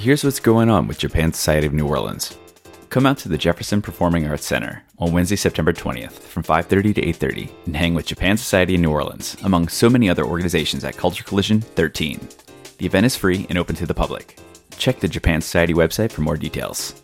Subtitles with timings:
[0.00, 2.38] here's what's going on with Japan Society of New Orleans.
[2.88, 7.02] Come out to the Jefferson Performing Arts Center on Wednesday, September 20th from 5:30 to
[7.02, 10.96] 8:30 and hang with Japan Society of New Orleans among so many other organizations at
[10.96, 12.18] Culture Collision 13.
[12.78, 14.38] The event is free and open to the public.
[14.78, 16.94] Check the Japan Society website for more details.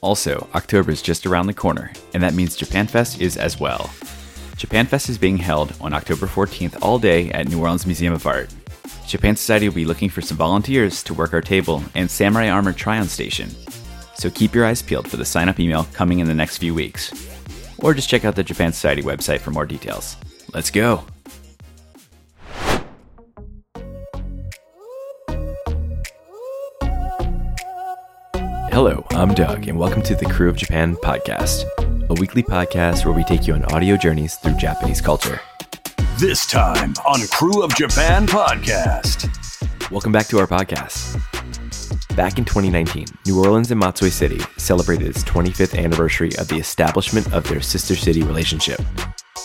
[0.00, 3.90] Also, October is just around the corner, and that means Japan Fest is as well.
[4.56, 8.26] Japan Fest is being held on October 14th all day at New Orleans Museum of
[8.26, 8.48] Art.
[9.10, 12.72] Japan Society will be looking for some volunteers to work our table and Samurai Armor
[12.72, 13.50] try on station.
[14.14, 16.72] So keep your eyes peeled for the sign up email coming in the next few
[16.72, 17.12] weeks.
[17.78, 20.16] Or just check out the Japan Society website for more details.
[20.54, 21.04] Let's go!
[28.70, 31.64] Hello, I'm Doug, and welcome to the Krewe of Japan podcast,
[32.08, 35.40] a weekly podcast where we take you on audio journeys through Japanese culture.
[36.20, 39.30] This time on Krewe of Japan podcast.
[39.90, 41.14] Welcome back to our podcast.
[42.14, 47.32] Back in 2019, New Orleans and Matsue City celebrated its 25th anniversary of the establishment
[47.32, 48.82] of their sister city relationship.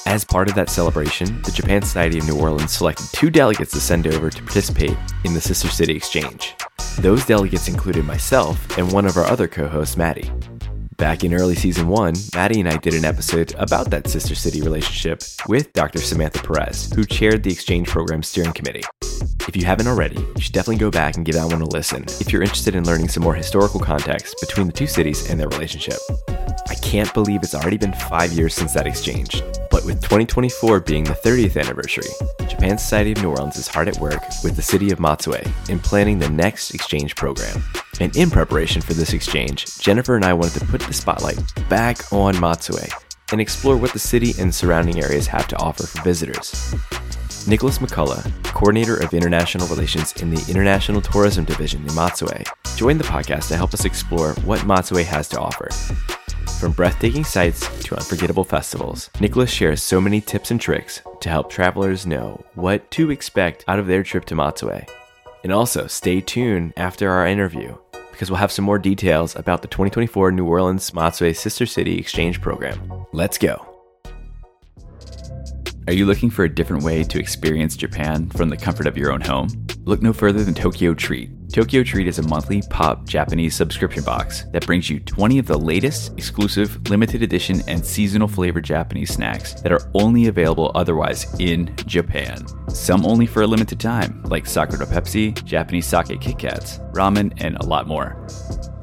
[0.05, 3.79] As part of that celebration, the Japan Society of New Orleans selected two delegates to
[3.79, 6.55] send over to participate in the Sister City Exchange.
[6.99, 10.29] Those delegates included myself and one of our other co hosts, Maddie.
[10.97, 14.61] Back in early season one, Maddie and I did an episode about that sister city
[14.61, 15.99] relationship with Dr.
[15.99, 18.83] Samantha Perez, who chaired the exchange program steering committee.
[19.47, 22.03] If you haven't already, you should definitely go back and give that one a listen
[22.19, 25.47] if you're interested in learning some more historical context between the two cities and their
[25.49, 25.99] relationship.
[26.67, 29.41] I can't believe it's already been five years since that exchange.
[29.69, 32.09] But with 2024 being the 30th anniversary,
[32.47, 35.79] Japan Society of New Orleans is hard at work with the city of Matsue in
[35.79, 37.63] planning the next exchange program.
[37.99, 42.11] And in preparation for this exchange, Jennifer and I wanted to put the spotlight back
[42.11, 42.91] on Matsue
[43.31, 46.73] and explore what the city and surrounding areas have to offer for visitors.
[47.47, 52.43] Nicholas McCullough, coordinator of international relations in the International Tourism Division in Matsue,
[52.75, 55.69] joined the podcast to help us explore what Matsue has to offer.
[56.59, 61.51] From breathtaking sights to unforgettable festivals, Nicholas shares so many tips and tricks to help
[61.51, 64.83] travelers know what to expect out of their trip to Matsue.
[65.43, 67.77] And also, stay tuned after our interview
[68.09, 72.41] because we'll have some more details about the 2024 New Orleans Matsue Sister City Exchange
[72.41, 73.05] Program.
[73.11, 73.74] Let's go.
[75.87, 79.11] Are you looking for a different way to experience Japan from the comfort of your
[79.11, 79.49] own home?
[79.83, 81.29] Look no further than Tokyo Treat.
[81.53, 85.59] Tokyo Treat is a monthly pop Japanese subscription box that brings you 20 of the
[85.59, 91.71] latest, exclusive, limited edition, and seasonal flavored Japanese snacks that are only available otherwise in
[91.85, 92.43] Japan.
[92.67, 97.57] Some only for a limited time, like Sakura Pepsi, Japanese sake Kit Kats, ramen, and
[97.57, 98.25] a lot more.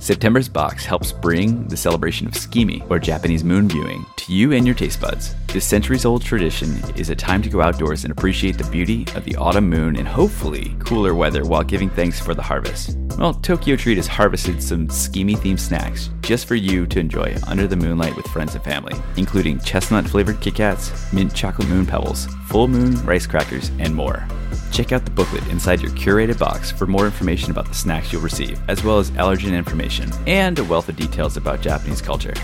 [0.02, 4.66] September's box helps bring the celebration of Tsukimi, or Japanese moon viewing, to you and
[4.66, 5.36] your taste buds.
[5.46, 9.24] This centuries old tradition is a time to go outdoors and appreciate the beauty of
[9.24, 12.98] the autumn moon and hopefully cooler weather while giving thanks for the harvest.
[13.16, 17.68] Well, Tokyo Treat has harvested some Tsukimi themed snacks just for you to enjoy under
[17.68, 22.26] the moonlight with friends and family, including chestnut flavored Kit Kats, mint chocolate moon pebbles,
[22.48, 24.26] full moon rice crackers, and more.
[24.72, 28.22] Check out the booklet inside your curated box for more information about the snacks you'll
[28.22, 32.34] receive, as well as allergen information and a wealth of details about Japanese culture.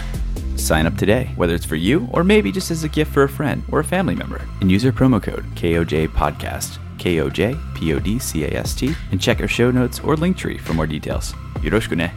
[0.57, 3.29] Sign up today, whether it's for you or maybe just as a gift for a
[3.29, 7.57] friend or a family member, and use our promo code KOJ Podcast, K O J
[7.75, 10.59] P O D C A S T, and check our show notes or link tree
[10.59, 11.33] for more details.
[11.63, 12.13] Yoroshiku ne.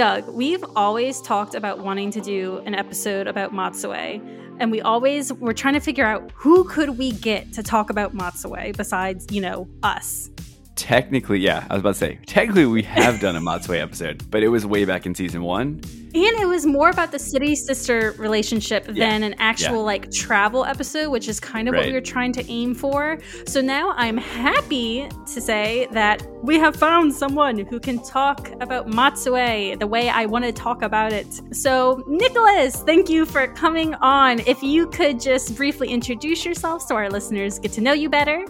[0.00, 4.18] Doug, we've always talked about wanting to do an episode about Matsue,
[4.58, 8.14] and we always were trying to figure out who could we get to talk about
[8.14, 10.30] Matsue besides, you know, us.
[10.74, 14.42] Technically, yeah, I was about to say, technically we have done a Matsue episode, but
[14.42, 15.82] it was way back in season one.
[16.12, 19.08] And it was more about the city sister relationship Yeah.
[19.08, 19.92] than an actual Yeah.
[19.92, 23.18] like travel episode, which is kind of what we were trying to aim for.
[23.46, 28.88] So now I'm happy to say that we have found someone who can talk about
[28.88, 31.26] Matsue the way I want to talk about it.
[31.52, 34.40] So, Nicholas, thank you for coming on.
[34.46, 38.44] If you could just briefly introduce yourself so our listeners get to know you better.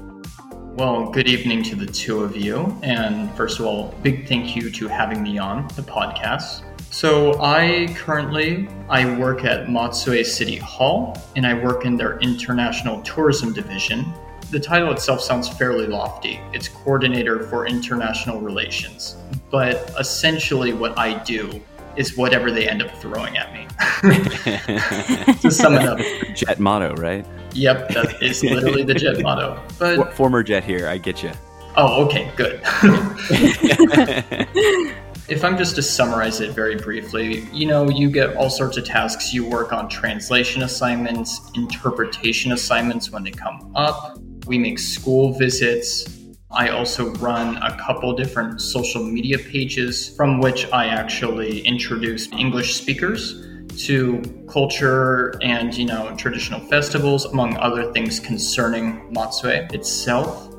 [0.76, 2.74] Well, good evening to the two of you.
[2.82, 6.62] And first of all, big thank you to having me on the podcast.
[6.90, 13.00] So I currently I work at Matsue City Hall and I work in their international
[13.02, 14.12] tourism division.
[14.50, 16.40] The title itself sounds fairly lofty.
[16.52, 19.14] It's coordinator for international relations.
[19.50, 21.62] But essentially what I do
[21.96, 23.68] is whatever they end up throwing at me.
[25.42, 26.00] to sum it up.
[26.34, 27.24] Jet motto, right?
[27.52, 29.62] Yep, that is literally the jet motto.
[29.78, 31.30] But Former jet here, I get you.
[31.76, 32.60] Oh, okay, good.
[35.30, 38.84] if I'm just to summarize it very briefly, you know, you get all sorts of
[38.84, 39.32] tasks.
[39.32, 44.18] You work on translation assignments, interpretation assignments when they come up.
[44.46, 46.04] We make school visits.
[46.50, 52.74] I also run a couple different social media pages from which I actually introduce English
[52.74, 53.46] speakers
[53.86, 60.52] to culture and you know traditional festivals among other things concerning Matsue itself.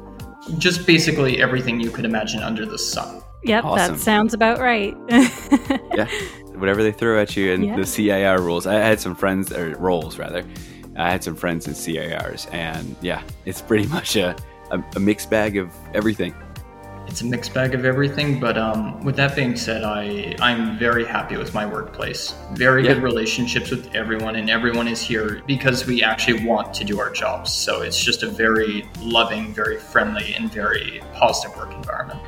[0.57, 3.20] Just basically everything you could imagine under the sun.
[3.43, 3.93] Yep, Awesome.
[3.95, 4.95] that sounds about right.
[5.09, 6.07] yeah,
[6.53, 7.75] whatever they throw at you and Yeah.
[7.75, 8.67] the CIR rules.
[8.67, 10.43] I had some friends or roles rather.
[10.95, 14.35] I had some friends in CIRs, and yeah, it's pretty much a,
[14.71, 16.35] a, a mixed bag of everything.
[17.07, 21.03] It's a mixed bag of everything, but um, with that being said, I I'm very
[21.03, 22.35] happy with my workplace.
[22.53, 22.93] Very Yeah.
[22.93, 27.09] good relationships with everyone, and everyone is here because we actually want to do our
[27.09, 27.51] jobs.
[27.51, 32.20] So it's just a very loving, very friendly, and very positive work environment.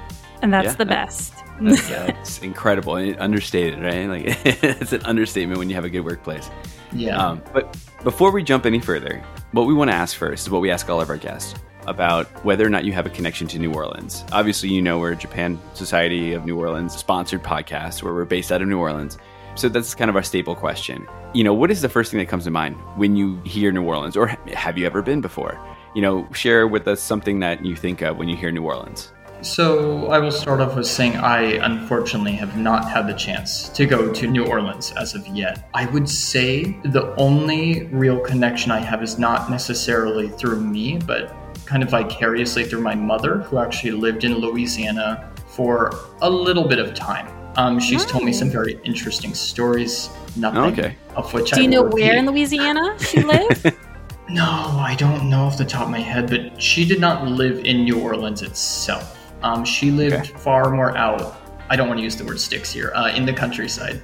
[0.44, 0.74] And that's Yeah.
[0.76, 1.34] the best.
[1.60, 4.06] That's, that's incredible and understated, right?
[4.08, 4.24] Like
[4.64, 6.50] it's an understatement when you have a good workplace.
[6.92, 7.18] Yeah.
[7.18, 9.24] Um, but before we jump any further,
[9.54, 11.56] what we want to ask first is what we ask all of our guests
[11.88, 14.24] about whether or not you have a connection to New Orleans.
[14.32, 18.52] Obviously, you know we're a Japan Society of New Orleans sponsored podcast where we're based
[18.52, 19.18] out of New Orleans.
[19.56, 21.06] So that's kind of our staple question.
[21.34, 23.84] You know, what is the first thing that comes to mind when you hear New
[23.84, 25.60] Orleans, or have you ever been before?
[25.94, 29.12] You know, share with us something that you think of when you hear New Orleans.
[29.44, 33.86] So I will start off with saying I unfortunately have not had the chance to
[33.86, 35.68] go to New Orleans as of yet.
[35.74, 41.36] I would say the only real connection I have is not necessarily through me, but
[41.66, 45.92] kind of vicariously through my mother, who actually lived in Louisiana for
[46.22, 47.28] a little bit of time.
[47.58, 50.96] Um, she's told me some very interesting stories, nothing Okay.
[51.16, 52.18] of which Do I you know will where repeat.
[52.20, 53.74] in Louisiana she lived?
[54.30, 57.60] No, I don't know off the top of my head, but she did not live
[57.66, 59.20] in New Orleans itself.
[59.44, 60.34] Um, she lived Okay.
[60.38, 61.36] far more out.
[61.70, 62.92] I don't want to use the word sticks here.
[62.94, 64.02] Uh, in the countryside,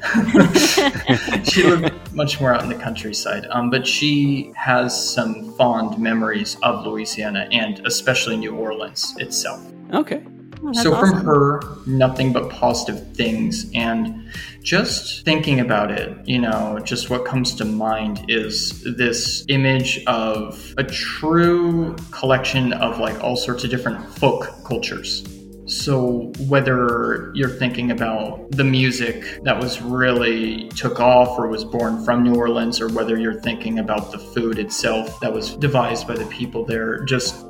[1.46, 3.46] she lived much more out in the countryside.
[3.52, 9.62] Um, but she has some fond memories of Louisiana and especially New Orleans itself.
[9.94, 10.24] Okay.
[10.64, 11.18] Oh, So awesome.
[11.18, 13.70] from her, nothing but positive things.
[13.74, 14.30] And
[14.62, 20.74] just thinking about it, you know, just what comes to mind is this image of
[20.78, 25.24] a true collection of like all sorts of different folk cultures.
[25.70, 32.04] So whether you're thinking about the music that was really took off or was born
[32.04, 36.16] from New Orleans, or whether you're thinking about the food itself that was devised by
[36.16, 37.46] the people there, just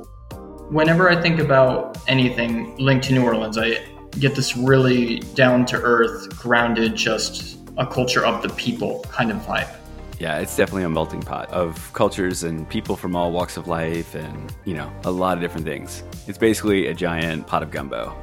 [0.70, 3.84] whenever I think about anything linked to New Orleans, I
[4.18, 9.38] get this really down to earth, grounded, just a culture of the people kind of
[9.38, 9.74] vibe.
[10.18, 14.14] Yeah, it's definitely a melting pot of cultures and people from all walks of life
[14.14, 16.04] and, you know, a lot of different things.
[16.26, 18.14] It's basically a giant pot of gumbo.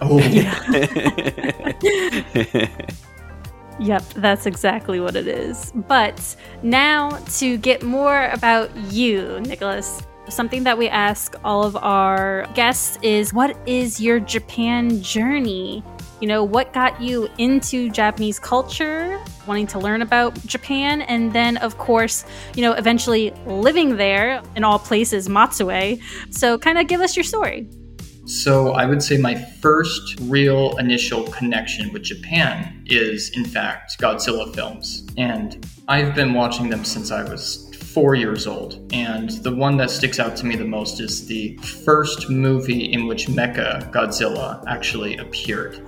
[0.00, 0.18] Oh,
[3.80, 5.72] Yep, that's exactly what it is.
[5.74, 12.46] But now to get more about you, Nicholas, something that we ask all of our
[12.54, 15.82] guests is what is your Japan journey?
[16.20, 21.56] You know, what got you into Japanese culture, wanting to learn about Japan, and then,
[21.56, 22.24] of course,
[22.54, 26.00] you know, eventually living there in all places, Matsue.
[26.30, 27.68] So, kind of give us your story.
[28.24, 34.54] So I would say my first real initial connection with Japan is, in fact, Godzilla
[34.54, 35.08] films.
[35.16, 38.90] And I've been watching them since I was four years old.
[38.92, 43.06] And the one that sticks out to me the most is the first movie in
[43.06, 45.86] which Mecha Godzilla actually appeared.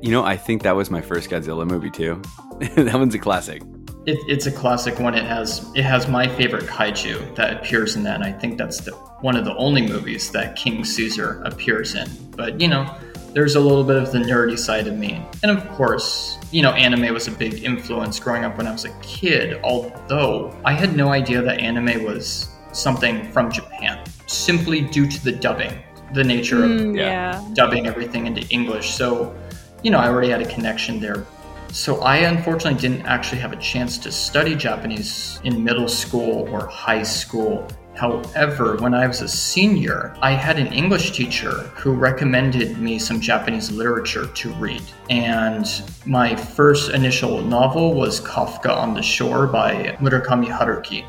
[0.00, 2.20] You know, I think that was my first Godzilla movie too.
[2.76, 3.62] that one's a classic.
[4.06, 5.14] It, it's a classic one.
[5.14, 8.80] It has it has my favorite kaiju that appears in that, and I think that's
[8.80, 12.06] the one of the only movies that King Caesar appears in.
[12.36, 12.94] But you know,
[13.34, 16.70] there's a little bit of the nerdy side of me, and of course, you know,
[16.72, 19.60] anime was a big influence growing up when I was a kid.
[19.64, 25.32] Although I had no idea that anime was something from Japan, simply due to the
[25.32, 25.72] dubbing,
[26.12, 27.40] the nature of Mm, Yeah.
[27.54, 28.94] dubbing everything into English.
[28.94, 29.34] So,
[29.82, 31.24] you know, I already had a connection there.
[31.72, 36.66] So, I unfortunately didn't actually have a chance to study Japanese in middle school or
[36.68, 37.66] high school.
[37.96, 43.20] However, when I was a senior, I had an English teacher who recommended me some
[43.20, 44.82] Japanese literature to read.
[45.10, 45.66] And
[46.04, 51.04] my first initial novel was Kafka on the Shore by Murakami Haruki.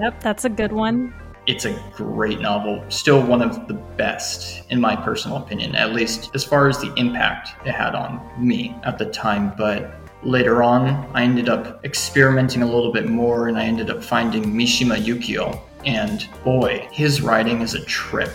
[0.00, 1.14] Yep, that's a good one.
[1.46, 6.30] It's a great novel, still one of the best, in my personal opinion, at least
[6.34, 9.52] as far as the impact it had on me at the time.
[9.58, 14.04] But later on, I ended up experimenting a little bit more and I ended up
[14.04, 15.60] finding Mishima Yukio.
[15.84, 18.32] And boy, his writing is a trip.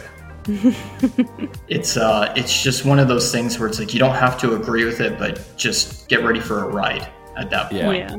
[1.67, 4.55] it's uh it's just one of those things where it's like you don't have to
[4.55, 8.09] agree with it, but just get ready for a ride at that point.
[8.09, 8.17] yeah.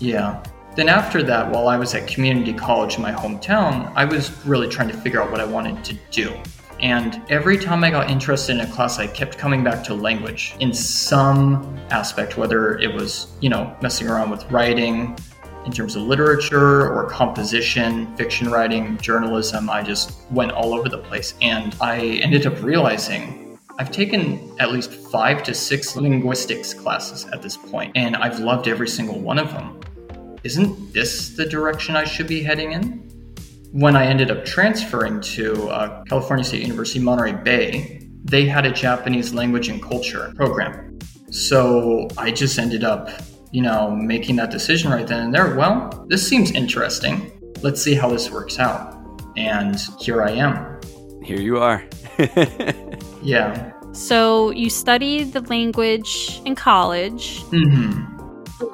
[0.00, 0.42] Yeah.
[0.76, 4.68] Then after that, while I was at community college in my hometown, I was really
[4.68, 6.34] trying to figure out what I wanted to do.
[6.80, 10.56] And every time I got interested in a class, I kept coming back to language
[10.58, 15.16] in some aspect, whether it was, you know, messing around with writing
[15.64, 19.70] in terms of literature or composition, fiction writing, journalism.
[19.70, 21.34] I just went all over the place.
[21.40, 27.42] And I ended up realizing I've taken at least five to six linguistics classes at
[27.42, 29.80] this point, and I've loved every single one of them.
[30.44, 33.04] Isn't this the direction I should be heading in?
[33.74, 38.70] when I ended up transferring to uh, California State University, Monterey Bay, they had a
[38.70, 40.96] Japanese language and culture program.
[41.32, 43.10] So I just ended up,
[43.54, 45.54] you know, making that decision right then and there.
[45.54, 47.30] Well, this seems interesting.
[47.62, 49.00] Let's see how this works out.
[49.36, 50.80] And here I am.
[51.22, 51.84] Here you are.
[53.22, 53.72] yeah.
[53.92, 57.42] So you studied the language in college.
[57.52, 58.02] hmm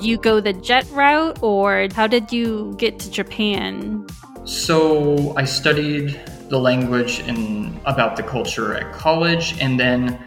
[0.00, 4.06] You go the jet route, or how did you get to Japan?
[4.46, 6.18] So I studied
[6.48, 10.18] the language and about the culture at college, and then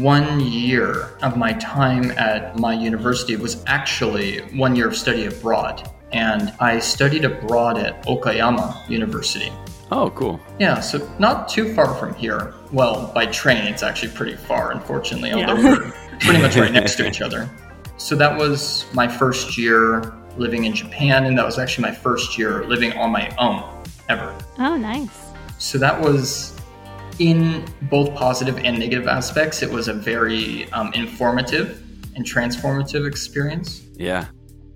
[0.00, 5.90] one year of my time at my university was actually one year of study abroad.
[6.12, 9.52] And I studied abroad at Okayama University.
[9.90, 10.40] oh, cool.
[10.58, 12.54] Yeah, so not too far from here.
[12.72, 15.70] Well, by train, it's actually pretty far, unfortunately, although Yeah.
[15.78, 17.50] we're pretty much right next to each other.
[17.98, 22.38] So that was my first year living in Japan, and that was actually my first
[22.38, 23.62] year living on my own
[24.08, 24.34] ever.
[24.58, 25.10] Oh, nice.
[25.58, 26.56] So that was,
[27.18, 31.82] in both positive and negative aspects, it was a very um, informative
[32.14, 33.82] and transformative experience.
[33.94, 34.26] Yeah.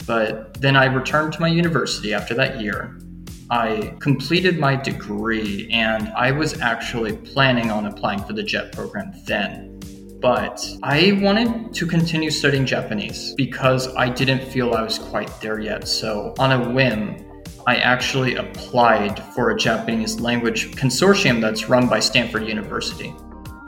[0.06, 2.98] But then I returned to my university after that year.
[3.50, 9.12] I completed my degree and I was actually planning on applying for the JET program
[9.24, 9.80] then.
[10.20, 15.60] But I wanted to continue studying Japanese because I didn't feel I was quite there
[15.60, 15.86] yet.
[15.86, 17.25] So, on a whim,
[17.68, 23.12] I actually applied for a Japanese language consortium that's run by Stanford University.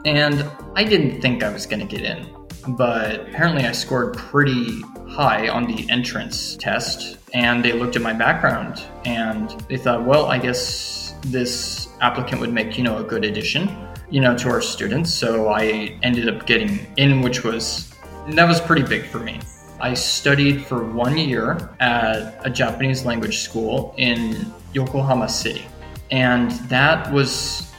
[0.04, 2.32] And I didn't think I was going to get in,
[2.76, 7.18] but apparently I scored pretty high on the entrance test.
[7.34, 12.52] And they looked at my background and they thought, well, I guess this applicant would
[12.52, 13.68] make, you know, a good addition,
[14.10, 15.12] you know, to our students.
[15.12, 17.92] So I ended up getting in, which was,
[18.28, 19.40] that was pretty big for me.
[19.80, 25.66] I studied for one year at a Japanese language school in Yokohama City.
[26.10, 27.72] And that was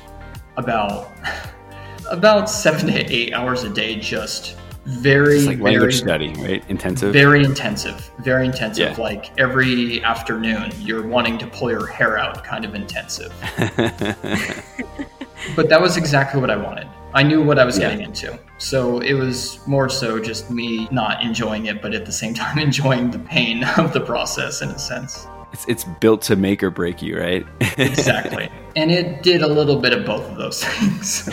[0.58, 1.12] about
[2.10, 6.64] about seven to eight hours a day, just very, like very, language study, right?
[6.70, 7.14] Intensive.
[7.14, 8.98] very intensive, very intensive.
[8.98, 9.04] Yeah.
[9.04, 13.34] Like every afternoon, you're wanting to pull your hair out, kind of intensive.
[15.56, 16.88] But that was exactly what I wanted.
[17.14, 17.90] I knew what I was Yeah.
[17.90, 18.38] getting into.
[18.60, 22.60] So it was more so just me not enjoying it, but at the same time
[22.60, 25.26] enjoying the pain of the process in a sense.
[25.54, 27.46] it's, it's built to make or break you, right?
[27.78, 28.50] Exactly.
[28.76, 31.28] and it did a little bit of both of those things.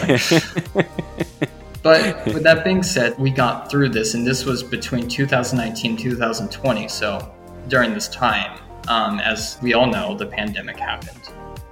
[1.83, 5.99] but with that being said, we got through this, and this was between 2019 and
[6.01, 6.89] 2020.
[6.89, 7.31] So
[7.69, 11.21] during this time, um, as we all know, the pandemic happened.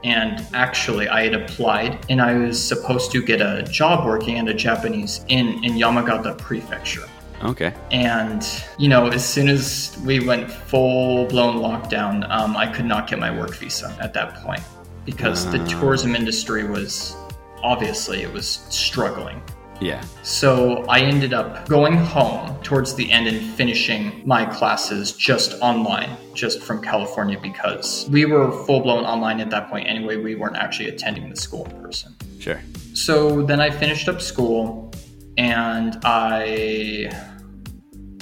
[0.04, 4.46] And actually, I had applied and I was supposed to get a job working at
[4.46, 7.08] a Japanese inn in Yamagata Prefecture.
[7.42, 7.72] okay.
[7.90, 8.46] And,
[8.78, 13.18] you know, as soon as we went full blown lockdown, um, I could not get
[13.18, 14.60] my work visa at that point
[15.04, 15.66] because the Ah.
[15.66, 17.16] tourism industry was
[17.62, 19.40] obviously it was struggling.
[19.84, 20.02] Yeah.
[20.22, 26.16] So I ended up going home towards the end and finishing my classes just online,
[26.32, 30.16] just from California, because we were full blown online at that point anyway.
[30.16, 32.16] We weren't actually attending the school in person.
[32.38, 32.62] Sure.
[32.94, 34.90] So then I finished up school
[35.36, 37.10] and I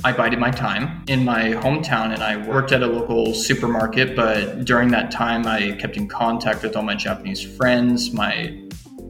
[0.03, 4.65] I bided my time in my hometown and I worked at a local supermarket, but
[4.65, 8.13] during that time I kept in contact with all my Japanese friends.
[8.13, 8.63] My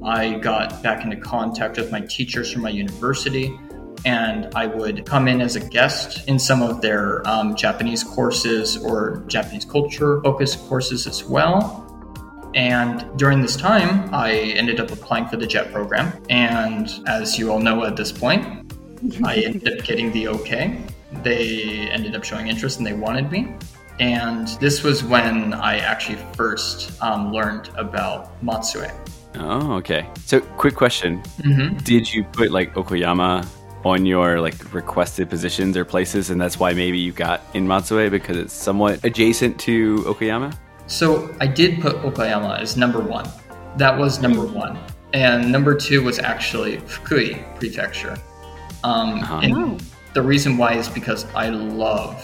[0.04, 3.58] I got back into contact with my teachers from my university
[4.04, 8.76] and I would come in as a guest in some of their um, Japanese courses
[8.76, 11.88] or Japanese culture focused courses as well.
[12.54, 16.12] And during this time, I ended up applying for the JET program.
[16.28, 18.74] And as you all know at this point,
[19.24, 20.82] I ended up getting the okay.
[21.22, 23.54] They ended up showing interest and they wanted me.
[24.00, 28.90] And this was when I actually first um, learned about Matsue.
[29.36, 30.06] Oh, okay.
[30.26, 33.46] So, quick question: hmm Did you put like Okayama
[33.84, 38.10] on your like requested positions or places, and that's why maybe you got in Matsue
[38.10, 40.56] because it's somewhat adjacent to Okayama?
[40.86, 43.28] So I did put Okayama as number one.
[43.76, 44.78] That was number one.
[45.14, 48.16] And number two was actually Fukui Prefecture.
[48.84, 49.40] Um, Uh-huh.
[49.42, 49.78] And Oh.
[50.14, 52.22] the reason why is because I love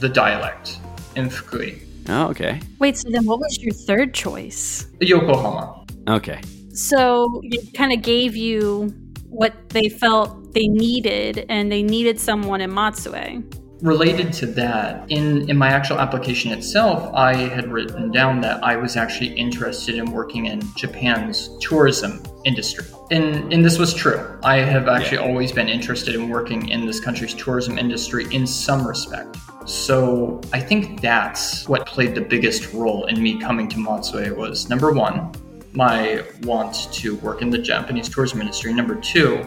[0.00, 0.78] the dialect
[1.16, 1.80] in Fukui.
[2.08, 2.60] Oh, okay.
[2.80, 4.86] Wait, so then what was your third choice?
[5.00, 5.83] Yokohama.
[6.08, 6.40] Okay.
[6.72, 8.92] So it kind of gave you
[9.28, 13.42] what they felt they needed, and they needed someone in Matsue.
[13.82, 18.76] Related to that, in, in my actual application itself, I had written down that I
[18.76, 22.86] was actually interested in working in Japan's tourism industry.
[23.10, 24.38] And, and this was true.
[24.42, 25.28] I have actually yeah.
[25.28, 29.36] always been interested in working in this country's tourism industry in some respect.
[29.66, 34.68] So I think that's what played the biggest role in me coming to Matsue was
[34.70, 35.32] number one,
[35.74, 38.72] my want to work in the Japanese tourism industry.
[38.72, 39.44] Number two,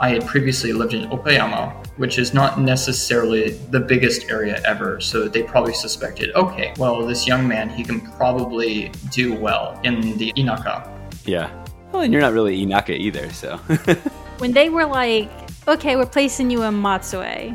[0.00, 5.00] I had previously lived in Okayama, which is not necessarily the biggest area ever.
[5.00, 10.16] So they probably suspected, okay, well, this young man, he can probably do well in
[10.16, 10.90] the Inaka.
[11.26, 11.50] Yeah.
[11.92, 13.56] Well, and you're not really Inaka either, so.
[14.38, 15.30] when they were like,
[15.68, 17.54] okay, we're placing you in Matsue,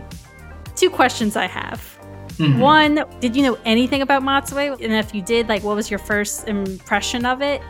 [0.76, 1.80] two questions I have.
[2.38, 2.60] Mm-hmm.
[2.60, 4.74] One, did you know anything about Matsue?
[4.74, 7.64] And if you did, like, what was your first impression of it?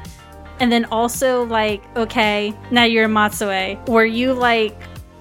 [0.60, 3.88] And then also, like, okay, now you're in Matsue.
[3.88, 4.76] Were you like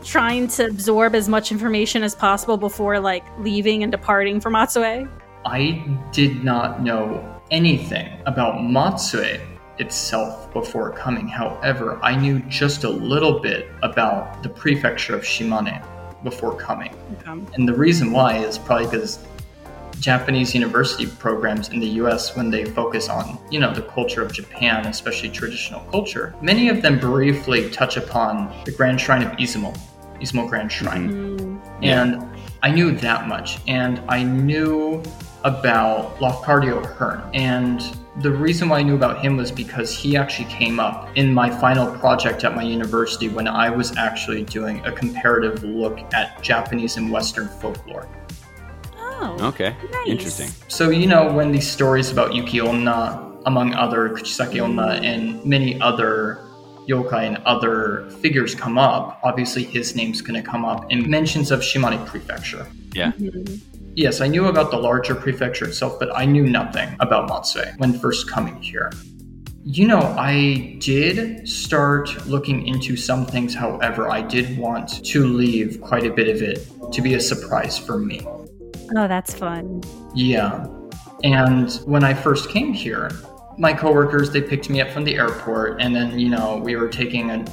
[0.04, 5.08] trying to absorb as much information as possible before like leaving and departing for Matsue?
[5.44, 9.40] I did not know anything about Matsue
[9.78, 11.26] itself before coming.
[11.26, 15.84] However, I knew just a little bit about the prefecture of Shimane
[16.22, 16.94] before coming.
[17.26, 17.44] Okay.
[17.54, 19.26] And the reason why is probably because
[20.00, 24.32] Japanese university programs in the US when they focus on, you know, the culture of
[24.32, 29.76] Japan, especially traditional culture, many of them briefly touch upon the Grand Shrine of Izumo,
[30.20, 31.10] Izumo Grand Shrine.
[31.10, 31.84] Mm-hmm.
[31.84, 32.22] And
[32.62, 33.58] I knew that much.
[33.66, 35.02] And I knew
[35.44, 37.22] about Lafcadio Hearn.
[37.34, 37.82] And
[38.22, 41.50] the reason why I knew about him was because he actually came up in my
[41.50, 46.96] final project at my university when I was actually doing a comparative look at Japanese
[46.96, 48.08] and Western folklore.
[49.20, 49.48] Oh.
[49.48, 49.74] Okay.
[49.90, 50.08] Nice.
[50.08, 50.50] Interesting.
[50.68, 55.80] So, you know, when these stories about Yuki Onna, among other Kuchisake Onna, and many
[55.80, 56.40] other
[56.88, 61.50] yokai and other figures come up, obviously his name's going to come up in mentions
[61.50, 62.66] of Shimane Prefecture.
[62.92, 63.12] Yeah.
[63.12, 63.56] Mm-hmm.
[63.96, 67.92] Yes, I knew about the larger prefecture itself, but I knew nothing about Matsue when
[67.98, 68.92] first coming here.
[69.62, 75.80] You know, I did start looking into some things, however, I did want to leave
[75.80, 78.20] quite a bit of it to be a surprise for me.
[78.96, 79.82] Oh, that's fun.
[80.14, 80.66] Yeah.
[81.22, 83.10] And when I first came here,
[83.56, 86.88] my coworkers they picked me up from the airport and then, you know, we were
[86.88, 87.44] taking a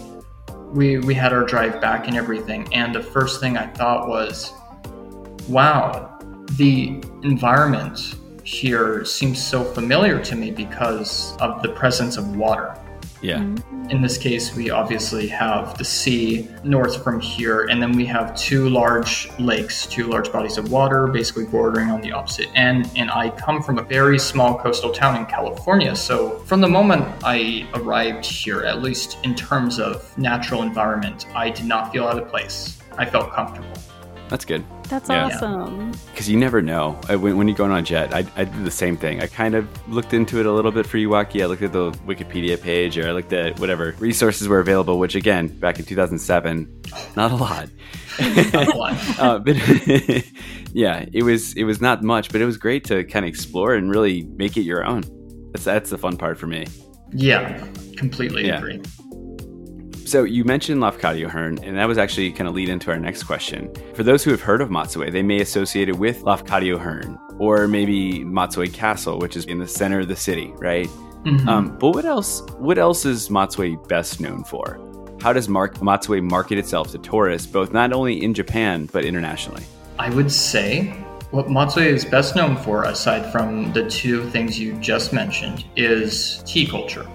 [0.73, 4.51] we we had our drive back and everything and the first thing I thought was
[5.47, 6.19] wow,
[6.57, 12.75] the environment here seems so familiar to me because of the presence of water.
[13.21, 13.39] Yeah.
[13.39, 13.89] Mm-hmm.
[13.91, 18.35] In this case, we obviously have the sea north from here, and then we have
[18.35, 22.89] two large lakes, two large bodies of water, basically bordering on the opposite end.
[22.95, 25.95] And I come from a very small coastal town in California.
[25.95, 31.49] So from the moment I arrived here, at least in terms of natural environment, I
[31.49, 32.79] did not feel out of place.
[32.97, 33.71] I felt comfortable.
[34.29, 34.63] That's good.
[34.91, 35.27] That's yeah.
[35.27, 35.91] awesome.
[36.11, 36.99] Because you never know.
[37.07, 39.21] I, when, when, you're going on a jet, I, I did the same thing.
[39.21, 41.41] I kind of looked into it a little bit for Iwaki.
[41.41, 45.15] I looked at the Wikipedia page or I looked at whatever resources were available, which
[45.15, 46.81] again, back in 2007,
[47.15, 47.69] not a lot.
[48.53, 49.19] not a lot.
[49.19, 49.55] uh, but
[50.73, 53.73] yeah, it was it was not much, but it was great to kind of explore
[53.73, 55.03] and really make it your own.
[55.53, 56.67] That's that's the fun part for me.
[57.13, 58.57] Yeah, completely yeah.
[58.57, 58.81] agree.
[60.11, 63.23] So you mentioned Lafcadio Hearn, and that was actually kind of lead into our next
[63.23, 63.73] question.
[63.93, 67.65] For those who have heard of Matsue, they may associate it with Lafcadio Hearn, or
[67.65, 70.87] maybe Matsue Castle, which is in the center of the city, right?
[71.23, 71.47] Mm-hmm.
[71.47, 72.41] Um, but what else?
[72.57, 74.81] What else is Matsue best known for?
[75.21, 79.63] How does Mark, Matsue market itself to tourists, both not only in Japan but internationally?
[79.97, 80.87] I would say
[81.29, 86.43] what Matsue is best known for, aside from the two things you just mentioned, is
[86.45, 87.07] tea culture.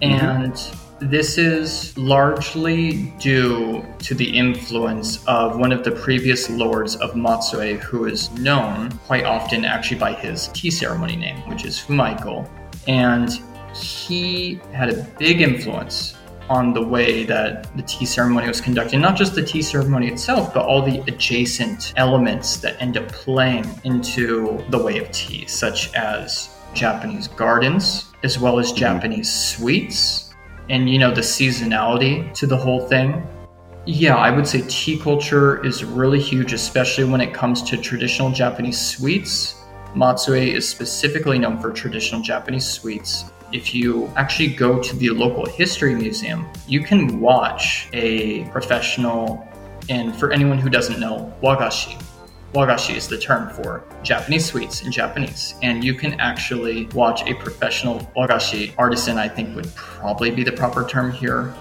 [0.00, 0.83] Mm-hmm.
[1.00, 7.78] This is largely due to the influence of one of the previous lords of Matsue,
[7.80, 12.48] who is known quite often actually by his tea ceremony name, which is Fumaiko.
[12.86, 13.28] And
[13.74, 16.16] he had a big influence
[16.48, 18.98] on the way that the tea ceremony was conducted.
[18.98, 23.66] Not just the tea ceremony itself, but all the adjacent elements that end up playing
[23.82, 28.78] into the way of tea, such as Japanese gardens, as well as mm-hmm.
[28.78, 30.33] Japanese sweets,
[30.70, 33.26] and you know the seasonality to the whole thing
[33.86, 38.30] yeah i would say tea culture is really huge especially when it comes to traditional
[38.30, 39.60] japanese sweets.
[39.94, 43.26] Matsue is specifically known for traditional japanese sweets.
[43.52, 49.46] If you actually go to the local history museum you can watch a professional
[49.88, 52.02] and for anyone who doesn't know wagashi
[52.54, 55.56] Wagashi is the term for Japanese sweets in Japanese.
[55.62, 60.52] And you can actually watch a professional wagashi artisan, I think would probably be the
[60.52, 61.52] proper term here,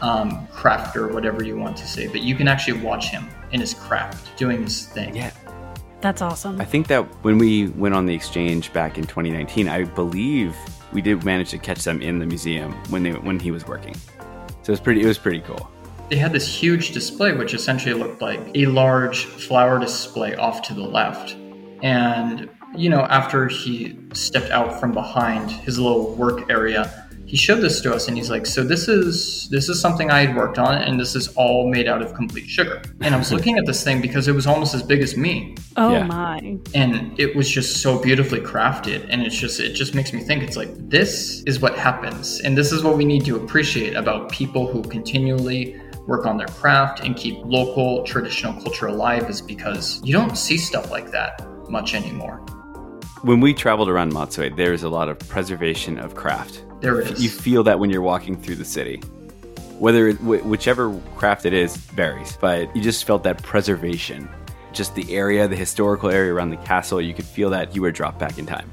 [0.00, 2.06] um, crafter, whatever you want to say.
[2.06, 5.14] But you can actually watch him in his craft doing his thing.
[5.14, 5.32] Yeah.
[6.00, 6.60] That's awesome.
[6.60, 10.56] I think that when we went on the exchange back in 2019, I believe
[10.92, 13.96] we did manage to catch them in the museum when they when he was working.
[14.62, 15.68] So it was pretty it was pretty cool.
[16.08, 20.74] They had this huge display which essentially looked like a large flower display off to
[20.74, 21.36] the left.
[21.82, 27.60] And you know, after he stepped out from behind his little work area, he showed
[27.60, 30.58] this to us and he's like so this is this is something i had worked
[30.58, 33.66] on and this is all made out of complete sugar and i was looking at
[33.66, 36.04] this thing because it was almost as big as me oh Yeah.
[36.04, 36.38] my.
[36.74, 40.42] and it was just so beautifully crafted and it's just it just makes me think
[40.42, 44.32] it's like this is what happens and this is what we need to appreciate about
[44.32, 50.00] people who continually work on their craft and keep local traditional culture alive is because
[50.02, 52.38] you don't see stuff like that much anymore
[53.22, 56.64] When we traveled around Matsue, there's a lot of preservation of craft.
[56.80, 58.96] there is You feel that when you're walking through the city.
[59.78, 64.28] Whether it, wh- whichever craft it is varies, but you just felt that preservation.
[64.72, 67.92] Just the area, the historical area around the castle, you could feel that you were
[67.92, 68.68] dropped back in time.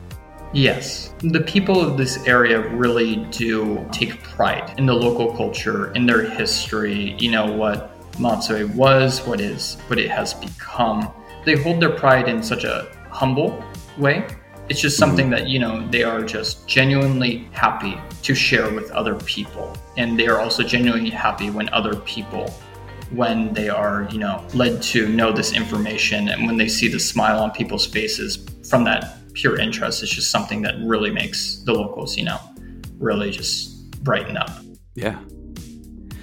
[0.56, 6.06] Yes, the people of this area really do take pride in the local culture, in
[6.06, 11.12] their history, you know, what Matsue was, what is what it has become.
[11.44, 13.62] They hold their pride in such a humble
[13.98, 14.26] way.
[14.70, 15.44] It's just something mm-hmm.
[15.44, 19.76] that, you know, they are just genuinely happy to share with other people.
[19.98, 22.50] And they are also genuinely happy when other people
[23.12, 27.00] when they are, you know, led to know this information and when they see the
[27.00, 31.74] smile on people's faces from that pure interest, it's just something that really makes the
[31.74, 32.40] locals, you know,
[32.98, 34.50] really just brighten up.
[34.96, 35.20] Yeah.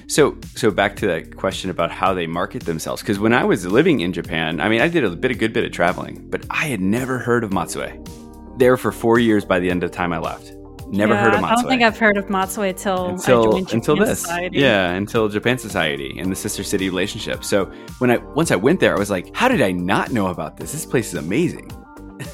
[0.09, 3.01] So, so back to that question about how they market themselves.
[3.01, 5.53] Because when I was living in Japan, I mean, I did a bit, a good
[5.53, 8.59] bit of traveling, but I had never heard of Matsue.
[8.59, 10.53] There for four years by the end of the time I left.
[10.88, 11.46] Never Yeah, heard of Matsue.
[11.46, 14.20] I don't think I've heard of Matsue till I until joined until this.
[14.20, 14.59] Society.
[14.59, 17.42] Yeah, until Japan Society and the sister city relationship.
[17.42, 17.64] So
[17.98, 20.59] when I once I went there, I was like, how did I not know about
[20.59, 20.72] this?
[20.72, 21.70] This place is amazing.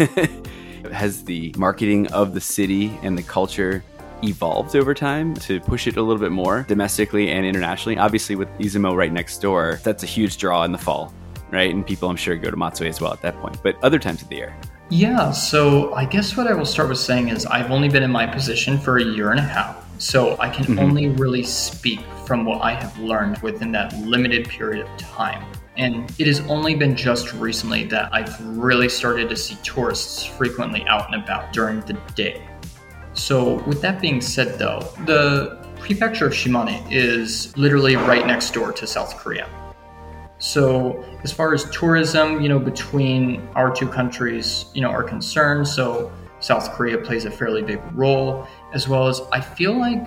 [0.93, 3.83] Has the marketing of the city and the culture
[4.23, 7.99] evolved over time to push it a little bit more domestically and internationally?
[7.99, 11.13] Obviously, with Izumo right next door, that's a huge draw in the fall,
[11.51, 11.73] right?
[11.73, 13.59] And people, I'm sure, go to Matsue as well at that point.
[13.63, 14.57] But other times of the year,
[14.91, 18.11] Yeah, so I guess what I will start with saying is I've only been in
[18.11, 19.85] my position for a year and a half.
[19.99, 20.81] So I can Mhm.
[20.81, 25.43] only really speak from what I have learned within that limited period of time.
[25.79, 30.85] And it has only been just recently that I've really started to see tourists frequently
[30.89, 32.47] out and about during the day.
[33.15, 38.73] So, with that being said, though, the prefecture of Shimane is literally right next door
[38.73, 39.49] to South Korea.
[40.39, 45.67] So, as far as tourism, you know, between our two countries, you know, are concerned,
[45.67, 50.07] so South Korea plays a fairly big role, as well as I feel like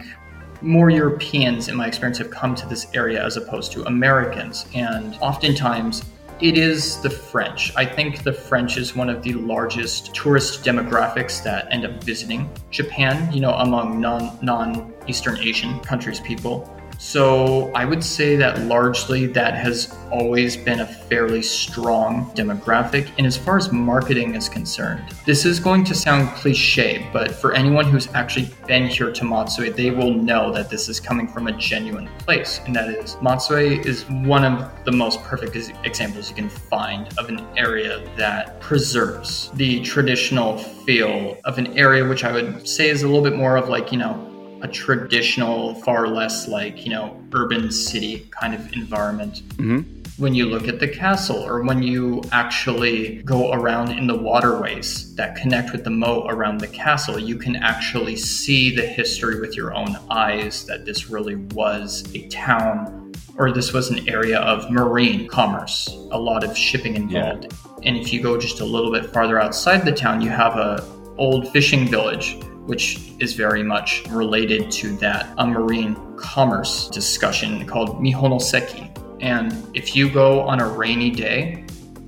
[0.62, 4.66] more Europeans, in my experience, have come to this area as opposed to Americans.
[4.74, 6.04] And oftentimes,
[6.42, 7.72] it is the French.
[7.76, 12.50] I think the French is one of the largest tourist demographics that end up visiting
[12.72, 16.76] Japan, you know, among non non Eastern Asian countries people.
[17.04, 23.10] So I would say that largely that has always been a fairly strong demographic.
[23.18, 27.54] And as far as marketing is concerned, this is going to sound cliche, but for
[27.54, 31.48] anyone who's actually been here to Matsue, they will know that this is coming from
[31.48, 32.62] a genuine place.
[32.68, 37.30] And that is, Matsue is one of the most perfect examples you can find of
[37.30, 43.02] an area that preserves the traditional feel of an area, which I would say is
[43.02, 44.31] a little bit more of like, you know,
[44.62, 49.42] a traditional, far less like, you know, urban city kind of environment.
[49.58, 49.98] Mm-hmm.
[50.22, 55.16] When you look at the castle or when you actually go around in the waterways
[55.16, 59.56] that connect with the moat around the castle, you can actually see the history with
[59.56, 64.70] your own eyes that this really was a town or this was an area of
[64.70, 67.52] marine commerce, a lot of shipping involved.
[67.84, 70.86] And if you go just a little bit farther outside the town, you have a
[71.18, 78.02] old fishing village which is very much related to that a marine commerce discussion called
[78.02, 78.90] Mihonoseki.
[79.22, 81.66] And if you go on a rainy day,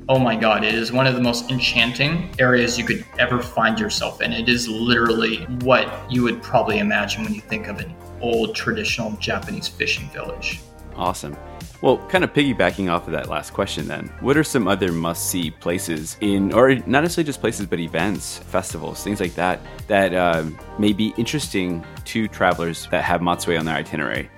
[0.09, 3.79] oh my god, it is one of the most enchanting areas you could ever find
[3.79, 4.33] yourself in.
[4.33, 9.11] It is literally what you would probably imagine when you think of an old traditional
[9.13, 10.59] Japanese fishing village.
[10.95, 11.35] Awesome.
[11.83, 15.29] Well, kind of piggybacking off of that last question, then, what are some other must
[15.29, 20.15] see places in, or not necessarily just places, but events, festivals, things like that, that
[20.15, 24.29] um, may be interesting to travelers that have Matsue on their itinerary?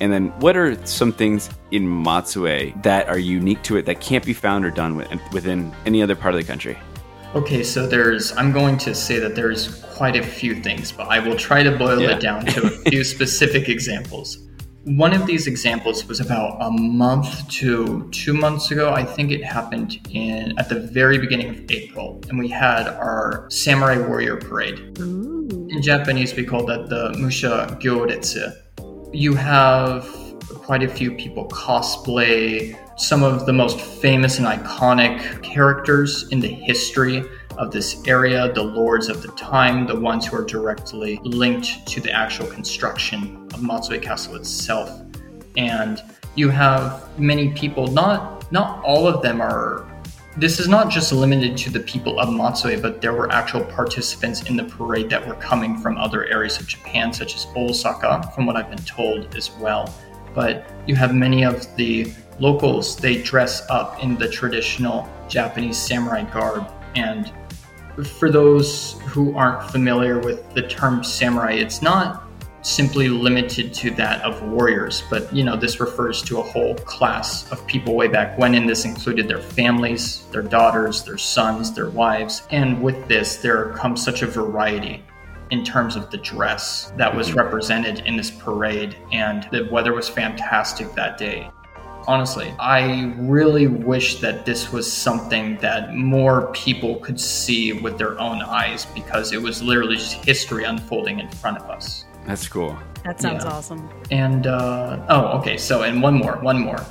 [0.00, 4.26] And then what are some things in Matsue that are unique to it that can't
[4.26, 4.98] be found or done
[5.32, 6.78] within any other part of the country?
[7.34, 11.18] Okay, so there's, I'm going to say that there's quite a few things, but I
[11.18, 12.10] will try to boil yeah.
[12.10, 14.49] it down to a few specific examples.
[14.84, 18.90] One of these examples was about a month to two months ago.
[18.94, 23.44] I think it happened in at the very beginning of April, and we had our
[23.50, 24.98] Samurai Warrior Parade.
[25.00, 25.68] Ooh.
[25.70, 28.56] In Japanese, we call that the Musha Gyoretsu.
[29.12, 30.08] You have
[30.48, 36.48] quite a few people cosplay some of the most famous and iconic characters in the
[36.48, 37.22] history
[37.60, 42.00] of this area, the lords of the time, the ones who are directly linked to
[42.00, 44.90] the actual construction of Matsue Castle itself.
[45.58, 46.02] And
[46.36, 49.86] you have many people, not not all of them are
[50.36, 54.48] this is not just limited to the people of Matsue, but there were actual participants
[54.48, 58.46] in the parade that were coming from other areas of Japan, such as Osaka, from
[58.46, 59.92] what I've been told as well.
[60.34, 66.22] But you have many of the locals, they dress up in the traditional Japanese samurai
[66.22, 67.32] garb and
[68.06, 72.24] for those who aren't familiar with the term samurai, it's not
[72.62, 77.50] simply limited to that of warriors, but you know, this refers to a whole class
[77.50, 81.90] of people way back when, and this included their families, their daughters, their sons, their
[81.90, 82.42] wives.
[82.50, 85.02] And with this, there comes such a variety
[85.50, 87.38] in terms of the dress that was mm-hmm.
[87.38, 91.50] represented in this parade, and the weather was fantastic that day.
[92.10, 98.18] Honestly, I really wish that this was something that more people could see with their
[98.18, 102.06] own eyes because it was literally just history unfolding in front of us.
[102.26, 102.76] That's cool.
[103.04, 103.52] That sounds yeah.
[103.52, 103.88] awesome.
[104.10, 106.84] And, uh, oh, okay, so, and one more, one more.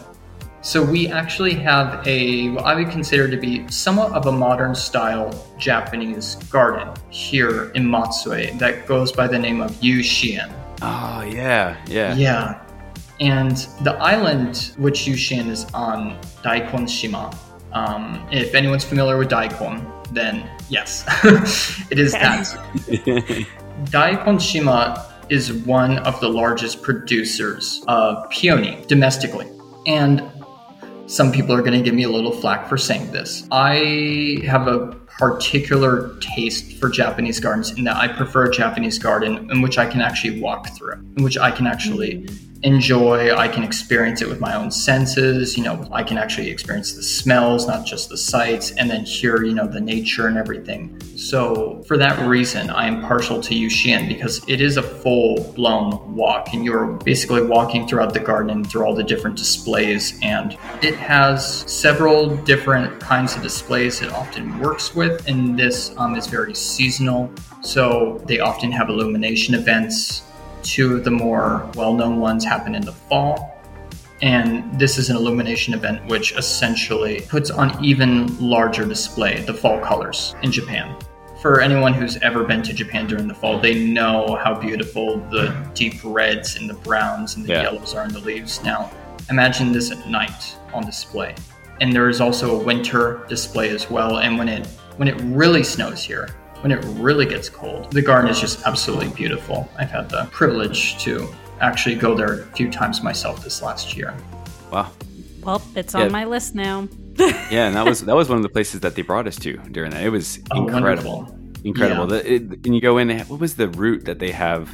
[0.61, 4.73] So we actually have a what I would consider to be somewhat of a modern
[4.73, 10.49] style Japanese garden here in Matsue that goes by the name of Yushien.
[10.81, 12.15] Oh yeah, yeah.
[12.15, 12.61] Yeah.
[13.19, 17.37] And the island which Yushien is on, Daikon Shima.
[17.73, 21.05] Um, if anyone's familiar with Daikon, then yes,
[21.91, 22.47] it is that.
[23.91, 29.47] Daikon Shima is one of the largest producers of peony domestically.
[29.85, 30.23] And
[31.05, 33.47] some people are going to give me a little flack for saying this.
[33.51, 39.49] I have a particular taste for Japanese gardens in that I prefer a Japanese garden
[39.51, 42.27] in which I can actually walk through, in which I can actually
[42.63, 43.33] enjoy.
[43.33, 45.57] I can experience it with my own senses.
[45.57, 49.43] You know, I can actually experience the smells, not just the sights, and then hear,
[49.43, 50.99] you know, the nature and everything.
[51.15, 56.15] So, for that reason, I am partial to Yushien because it is a full blown
[56.15, 60.19] walk, and you're basically walking throughout the garden and through all the different displays.
[60.21, 66.15] And it has several different kinds of displays it often works with, and this um,
[66.15, 67.31] is very seasonal.
[67.61, 70.23] So, they often have illumination events
[70.63, 73.55] Two of the more well known ones happen in the fall.
[74.21, 79.79] And this is an illumination event which essentially puts on even larger display the fall
[79.79, 80.95] colors in Japan.
[81.41, 85.55] For anyone who's ever been to Japan during the fall, they know how beautiful the
[85.73, 87.61] deep reds and the browns and the yeah.
[87.61, 88.61] yellows are in the leaves.
[88.61, 88.91] Now,
[89.29, 91.35] imagine this at night on display.
[91.79, 94.19] And there is also a winter display as well.
[94.19, 94.67] And when it
[94.97, 97.91] when it really snows here, when it really gets cold.
[97.91, 99.69] The garden is just absolutely beautiful.
[99.77, 104.15] I've had the privilege to actually go there a few times myself this last year.
[104.71, 104.91] Wow.
[105.43, 106.01] Well, it's yeah.
[106.01, 106.87] on my list now.
[107.17, 109.57] yeah, and that was that was one of the places that they brought us to
[109.71, 110.03] during that.
[110.03, 111.23] It was oh, incredible.
[111.23, 111.39] Wonderful.
[111.65, 112.13] Incredible.
[112.13, 112.21] Yeah.
[112.21, 114.69] The, it, and you go in, what was the route that they have?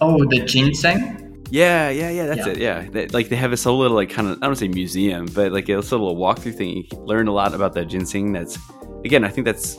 [0.00, 1.44] Oh, the ginseng?
[1.50, 2.26] Yeah, yeah, yeah.
[2.26, 2.52] That's yeah.
[2.52, 2.58] it.
[2.58, 5.26] Yeah, they, like they have this whole little like kind of I don't say museum,
[5.26, 6.76] but like it's a little walkthrough thing.
[6.76, 8.32] You learn a lot about the ginseng.
[8.32, 8.58] That's
[9.04, 9.78] again, I think that's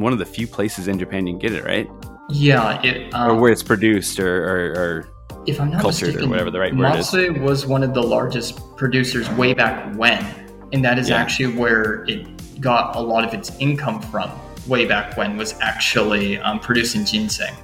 [0.00, 1.88] one of the few places in Japan you can get it, right?
[2.28, 5.08] Yeah, it, um, or where it's produced or, or, or
[5.46, 7.06] if I'm not cultured mistaken, or whatever the right word is.
[7.06, 10.24] Matsue was one of the largest producers way back when,
[10.72, 11.16] and that is yeah.
[11.16, 14.30] actually where it got a lot of its income from.
[14.68, 17.54] Way back when was actually um, producing ginseng.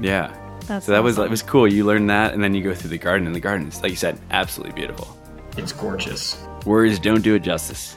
[0.00, 0.28] Yeah,
[0.66, 1.04] That's so that awesome.
[1.04, 1.66] was it was cool.
[1.66, 3.90] You learn that, and then you go through the garden, and the garden is, like
[3.90, 5.16] you said, absolutely beautiful.
[5.56, 6.40] It's gorgeous.
[6.66, 7.96] Words don't do it justice.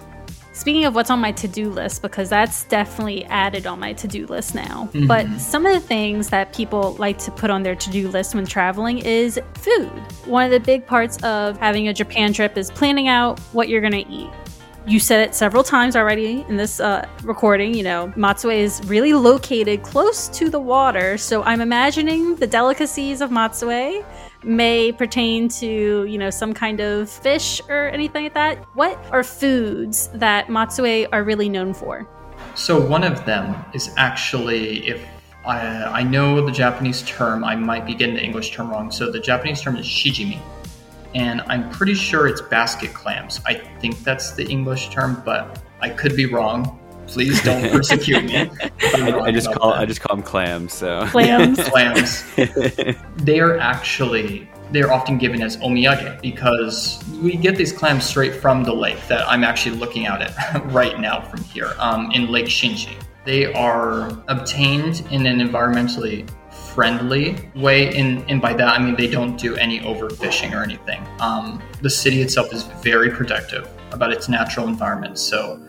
[0.54, 4.08] Speaking of what's on my to do list, because that's definitely added on my to
[4.08, 4.90] do list now.
[4.92, 5.08] Mm-hmm.
[5.08, 8.36] But some of the things that people like to put on their to do list
[8.36, 9.90] when traveling is food.
[10.26, 13.82] One of the big parts of having a Japan trip is planning out what you're
[13.82, 14.30] going to eat.
[14.88, 17.74] You said it several times already in this uh, recording.
[17.74, 21.18] You know, Matsue is really located close to the water.
[21.18, 24.04] So I'm imagining the delicacies of Matsue
[24.44, 28.58] may pertain to, you know, some kind of fish or anything like that.
[28.74, 32.08] What are foods that Matsue are really known for?
[32.56, 35.06] So one of them is actually if
[35.46, 38.92] I, I know the Japanese term, I might be getting the English term wrong.
[38.92, 40.40] So the Japanese term is shijimi.
[41.16, 43.42] and I'm pretty sure it's basket clams.
[43.46, 46.80] I think that's the English term, but I could be wrong.
[47.12, 48.38] Please don't persecute me.
[48.38, 49.80] I, I, just call that.
[49.80, 50.74] I just call them clams.
[50.74, 52.24] So clams, clams.
[53.18, 58.64] they are actually they're often given as omiyage because we get these clams straight from
[58.64, 62.46] the lake that I'm actually looking at it right now from here um, in Lake
[62.46, 62.96] Shinji.
[63.26, 66.30] They are obtained in an environmentally
[66.74, 67.94] friendly way.
[67.98, 71.06] And, and by that, I mean they don't do any overfishing or anything.
[71.20, 75.20] Um, the city itself is very protective about its natural environment.
[75.20, 75.62] So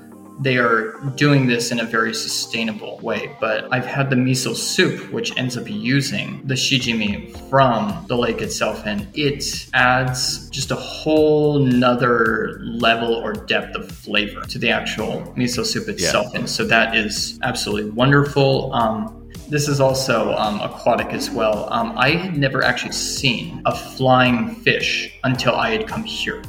[0.42, 3.34] they are doing this in a very sustainable way.
[3.40, 8.40] But I've had the miso soup, which ends up using the shijimi from the lake
[8.40, 14.70] itself, and it adds just a whole nother level or depth of flavor to the
[14.70, 16.28] actual miso soup itself.
[16.32, 16.40] Yeah.
[16.40, 18.72] And so that is absolutely wonderful.
[18.72, 21.70] Um, this is also um, aquatic as well.
[21.72, 26.42] Um, I had never actually seen a flying fish until I had come here.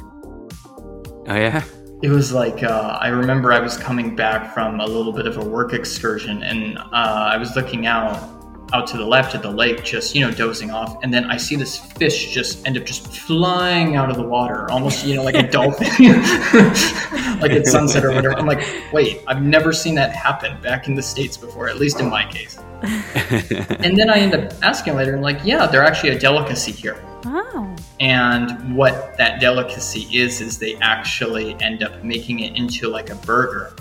[1.26, 1.62] Oh, yeah?
[2.04, 5.38] It was like, uh, I remember I was coming back from a little bit of
[5.38, 8.30] a work excursion and uh, I was looking out
[8.74, 11.38] out to the left at the lake, just you know dozing off, and then I
[11.38, 15.22] see this fish just end up just flying out of the water, almost you know
[15.22, 15.88] like a dolphin,
[17.40, 18.36] like at sunset or whatever.
[18.36, 22.00] I'm like, wait, I've never seen that happen back in the states before, at least
[22.00, 22.58] in my case.
[22.82, 27.02] and then I end up asking later, and like, yeah, they're actually a delicacy here.
[27.26, 27.74] Oh.
[28.00, 33.14] And what that delicacy is, is they actually end up making it into like a
[33.16, 33.74] burger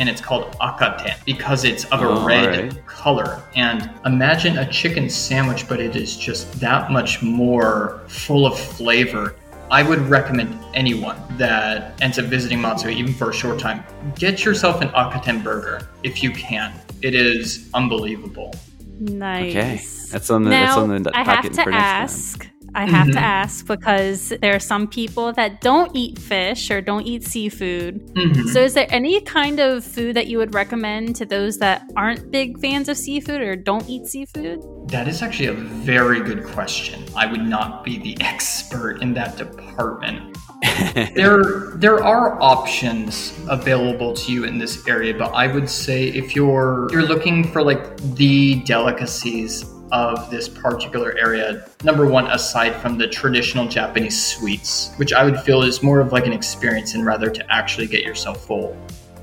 [0.00, 2.86] and it's called akaten because it's of a oh, red right.
[2.86, 3.42] color.
[3.54, 9.36] And imagine a chicken sandwich, but it is just that much more full of flavor.
[9.70, 13.84] I would recommend anyone that ends up visiting Matsue, even for a short time,
[14.16, 16.72] get yourself an akaten burger if you can.
[17.02, 18.54] It is unbelievable.
[18.98, 19.54] Nice.
[19.54, 19.80] Okay,
[20.12, 22.48] that's on the now, that's on the I have to ask.
[22.74, 23.12] I have mm-hmm.
[23.12, 28.06] to ask because there are some people that don't eat fish or don't eat seafood.
[28.14, 28.48] Mm-hmm.
[28.48, 32.30] So, is there any kind of food that you would recommend to those that aren't
[32.30, 34.62] big fans of seafood or don't eat seafood?
[34.88, 37.04] That is actually a very good question.
[37.16, 40.36] I would not be the expert in that department.
[41.14, 46.36] there, there are options available to you in this area, but I would say if
[46.36, 51.68] you're you're looking for like the delicacies of this particular area.
[51.84, 56.12] Number one, aside from the traditional Japanese sweets, which I would feel is more of
[56.12, 58.74] like an experience and rather to actually get yourself full.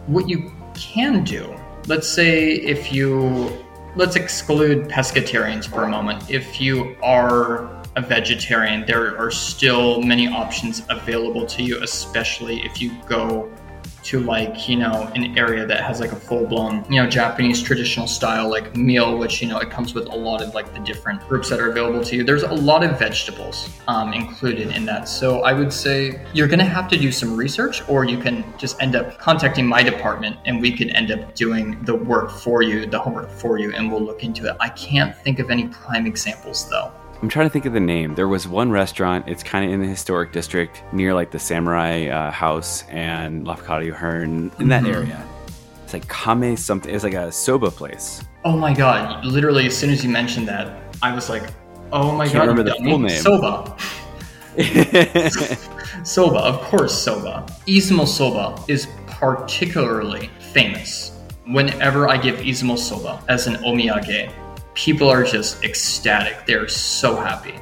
[0.07, 1.55] What you can do,
[1.87, 3.51] let's say if you,
[3.95, 6.29] let's exclude pescatarians for a moment.
[6.29, 12.79] If you are a vegetarian, there are still many options available to you, especially if
[12.79, 13.51] you go
[14.07, 18.07] to like you know an area that has like a full-blown you know japanese traditional
[18.07, 21.19] style like meal which you know it comes with a lot of like the different
[21.27, 22.23] groups that are available to you.
[22.23, 25.09] There's a lot of vegetables um, included in that.
[25.09, 28.81] So i would say you're to have to do some research or you can just
[28.81, 32.85] end up contacting my department and we could end up doing the work for you
[32.85, 34.55] the homework for you and we'll look into it.
[34.59, 38.13] I can't think of any prime examples though I'm trying to think of the name.
[38.13, 39.27] There was one restaurant.
[39.27, 43.91] It's kind of in the historic district near like the Samurai uh, House and Lafcadio
[43.91, 44.93] Hearn in that mm-hmm.
[44.93, 45.27] area.
[45.83, 46.93] It's like Kame something.
[46.93, 48.23] It's like a soba place.
[48.45, 49.25] Oh my god!
[49.25, 51.43] Literally, as soon as you mentioned that, I was like,
[51.91, 53.09] "Oh my Can't god!" Remember the full name?
[53.09, 53.75] Soba.
[56.03, 57.45] soba, of course, soba.
[57.65, 61.13] Izumo soba is particularly famous.
[61.45, 64.31] Whenever I give Izumo soba as an omiyage,
[64.77, 66.45] people are just ecstatic.
[66.45, 67.55] They're so happy.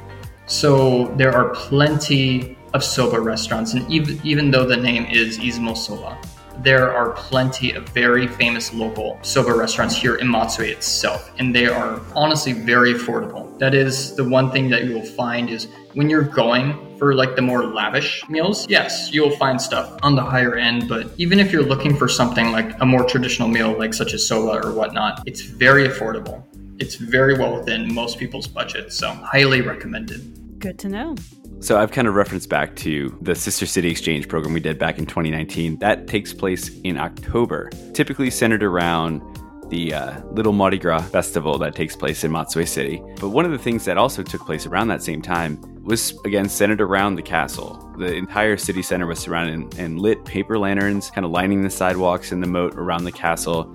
[0.44, 5.74] So there are plenty of soba restaurants, and even, even though the name is Izumo
[5.74, 6.18] Soba,
[6.62, 11.66] there are plenty of very famous local soba restaurants here in Matsue itself, and they
[11.66, 13.58] are honestly very affordable.
[13.58, 17.34] That is the one thing that you will find is when you're going for like
[17.34, 21.50] the more lavish meals, yes, you'll find stuff on the higher end, but even if
[21.50, 25.22] you're looking for something like a more traditional meal, like such as soba or whatnot,
[25.26, 26.44] it's very affordable
[26.78, 28.92] it's very well within most people's budget.
[28.92, 30.58] So highly recommended.
[30.58, 31.16] Good to know.
[31.60, 34.98] So I've kind of referenced back to the Sister City Exchange program we did back
[34.98, 35.78] in 2019.
[35.78, 39.22] That takes place in October, typically centered around
[39.70, 43.02] the uh, Little Mardi Gras festival that takes place in Matsue City.
[43.20, 46.48] But one of the things that also took place around that same time was again
[46.48, 47.92] centered around the castle.
[47.98, 52.32] The entire city center was surrounded and lit paper lanterns, kind of lining the sidewalks
[52.32, 53.74] and the moat around the castle.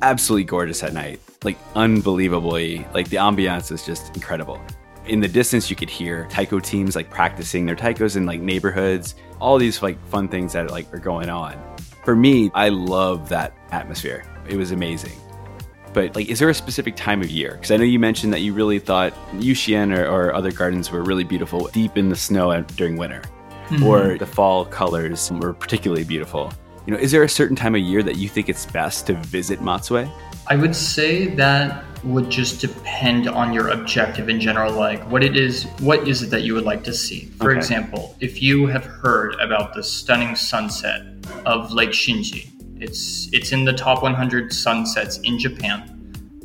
[0.00, 4.60] Absolutely gorgeous at night like unbelievably like the ambiance is just incredible.
[5.06, 9.14] In the distance you could hear taiko teams like practicing their taikos in like neighborhoods.
[9.40, 11.56] All these like fun things that like are going on.
[12.04, 14.26] For me i love that atmosphere.
[14.46, 15.18] It was amazing.
[15.94, 17.52] But like is there a specific time of year?
[17.52, 21.02] Because i know you mentioned that you really thought Yushien or, or other gardens were
[21.02, 23.22] really beautiful deep in the snow during winter
[23.68, 23.82] mm-hmm.
[23.82, 26.52] or the fall colors were particularly beautiful.
[26.86, 29.14] You know, is there a certain time of year that you think it's best to
[29.14, 30.10] visit Matsue?
[30.48, 35.36] I would say that would just depend on your objective in general, like what it
[35.36, 37.24] is, what is it that you would like to see.
[37.38, 37.58] For Okay.
[37.58, 41.02] example, if you have heard about the stunning sunset
[41.44, 45.90] of Lake Shinji, it's it's in the top 100 sunsets in Japan.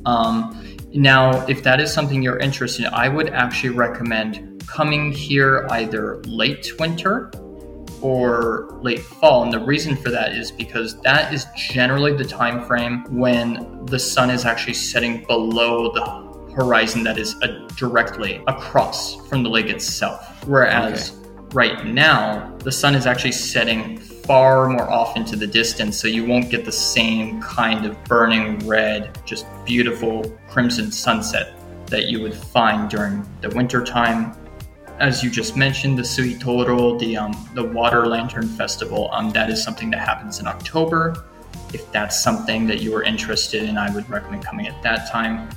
[0.06, 0.58] Um,
[0.94, 6.22] now, if that is something you're interested in, I would actually recommend coming here either
[6.26, 7.32] late winter
[8.02, 12.66] or late fall and the reason for that is because that is generally the time
[12.66, 19.16] frame when the sun is actually setting below the horizon that is uh, directly across
[19.28, 20.46] from the lake itself.
[20.46, 21.18] Whereas
[21.54, 26.26] right now the sun is actually setting far more off into the distance so you
[26.26, 31.54] won't get the same kind of burning red just beautiful crimson sunset
[31.88, 34.34] that you would find during the winter time
[35.02, 39.50] as you just mentioned, the Sui Toro, the um, the Water Lantern Festival, um, that
[39.50, 41.26] is something that happens in October.
[41.74, 45.50] If that's something that you are interested in, I would recommend coming at that time.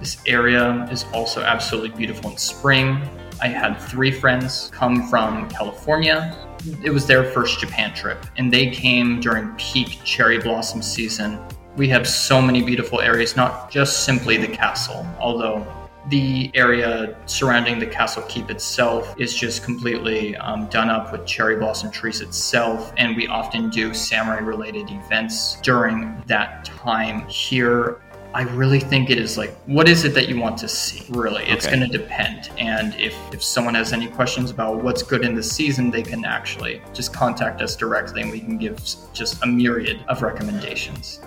[0.00, 3.08] This area is also absolutely beautiful in spring.
[3.40, 6.36] I had three friends come from California.
[6.84, 11.38] It was their first Japan trip, and they came during peak cherry blossom season.
[11.74, 15.66] We have so many beautiful areas, not just simply the castle, although
[16.08, 21.56] the area surrounding the castle keep itself is just completely um, done up with cherry
[21.56, 28.00] blossom trees itself and we often do samurai related events during that time here.
[28.32, 31.44] I really think it is like what is it that you want to see really?
[31.44, 31.76] It's Okay.
[31.76, 35.42] going to depend and if if someone has any questions about what's good in the
[35.42, 38.80] season they can actually just contact us directly and we can give
[39.12, 41.20] just a myriad of recommendations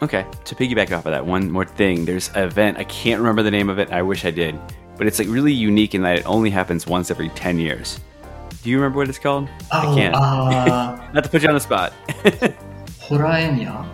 [0.00, 2.04] Okay, to piggyback off of that, one more thing.
[2.04, 4.56] There's an event, I can't remember the name of it, I wish I did,
[4.96, 7.98] but it's like really unique in that it only happens once every 10 years.
[8.62, 9.48] Do you remember what it's called?
[9.72, 10.14] oh I can't.
[10.14, 11.92] uh Not to put you on the spot.
[13.08, 13.86] Horanenya.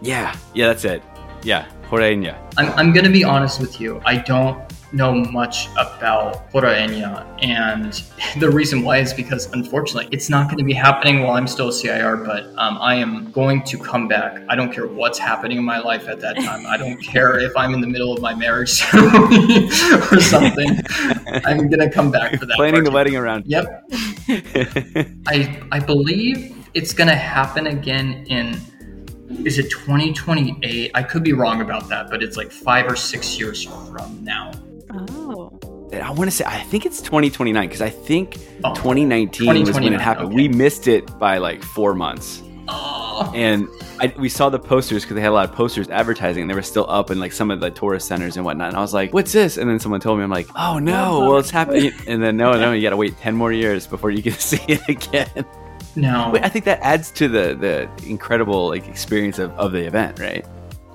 [0.00, 1.02] yeah, yeah, that's it.
[1.42, 2.36] Yeah, Horanenya.
[2.56, 4.00] I'm, I'm going to be honest with you.
[4.04, 4.58] I don't
[4.96, 7.24] know much about Horanenya.
[7.42, 8.02] And
[8.40, 11.68] the reason why is because, unfortunately, it's not going to be happening while I'm still
[11.68, 14.42] a CIR, but um, I am going to come back.
[14.48, 16.66] I don't care what's happening in my life at that time.
[16.66, 19.66] I don't care if I'm in the middle of my marriage ceremony
[20.10, 20.80] or something.
[21.44, 22.56] I'm going to come back for that.
[22.56, 23.44] Planning the wedding around.
[23.46, 23.84] Yep.
[25.28, 28.60] I I believe it's gonna happen again in
[29.44, 30.90] is it 2028?
[30.94, 34.52] I could be wrong about that, but it's like five or six years from now.
[34.92, 35.58] Oh.
[35.92, 39.74] Uh, I want to say, I think it's 2029 because I think Oh, 2019 was
[39.74, 40.28] when it happened.
[40.28, 40.34] okay.
[40.36, 42.42] We missed it by like four months.
[42.68, 43.68] Oh, and
[44.00, 46.54] I, we saw the posters because they had a lot of posters advertising and they
[46.54, 48.68] were still up in like some of the tourist centers and whatnot.
[48.68, 49.56] And i was like what's this?
[49.56, 51.92] And then someone told me i'm like oh no well it's happening.
[52.08, 54.80] And then no no you gotta wait 10 more years before you can see it
[54.88, 55.46] again.
[55.94, 59.86] No, but i think that adds to the the incredible like experience of, of the
[59.86, 60.44] event right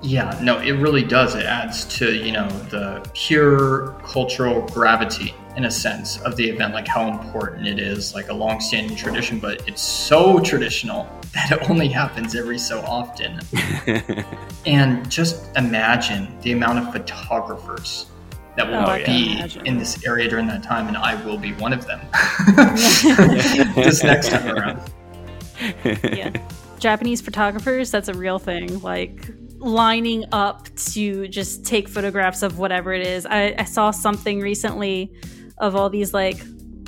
[0.02, 1.34] yeah, no, it really does.
[1.34, 6.72] It adds to you know the pure cultural gravity in a sense of the event,
[6.74, 9.38] like how important it is, like a long-standing tradition.
[9.38, 13.40] But it's so traditional that it only happens every so often.
[14.64, 18.06] And just imagine the amount of photographers
[18.56, 19.66] that will Oh, be imagine.
[19.66, 22.00] in this area during that time, and I will be one of them.
[23.74, 24.92] this next time around.
[25.84, 26.30] yeah.
[26.78, 28.80] Japanese photographers, that's a real thing.
[28.82, 29.30] Like
[29.62, 33.26] lining up to just take photographs of whatever it is.
[33.26, 35.12] I, I saw something recently
[35.58, 36.38] of all these like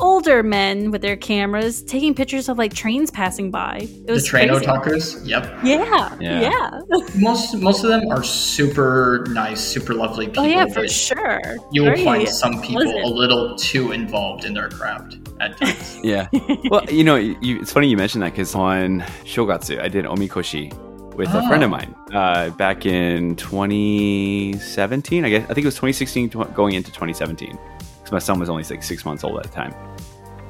[0.00, 3.78] older men with their cameras taking pictures of like trains passing by.
[3.82, 4.66] It The was train crazy.
[4.66, 5.44] otakers, yep.
[5.62, 6.40] Yeah, Yeah.
[6.40, 6.80] yeah.
[7.14, 10.42] Most most of them are super nice, super lovely people.
[10.42, 11.40] Oh yeah, for sure.
[11.70, 13.04] You will Very find some people pleasant.
[13.04, 15.98] a little too involved in their craft at times.
[16.02, 16.28] yeah
[16.70, 20.70] well you know you, it's funny you mentioned that because on shogatsu i did omikoshi
[21.16, 21.76] with a friend of Oh.
[21.76, 26.90] mine uh, back in 2017 i guess i think it was 2016 tw- going into
[26.90, 27.58] 2017
[27.98, 29.74] because my son was only like six months old at the time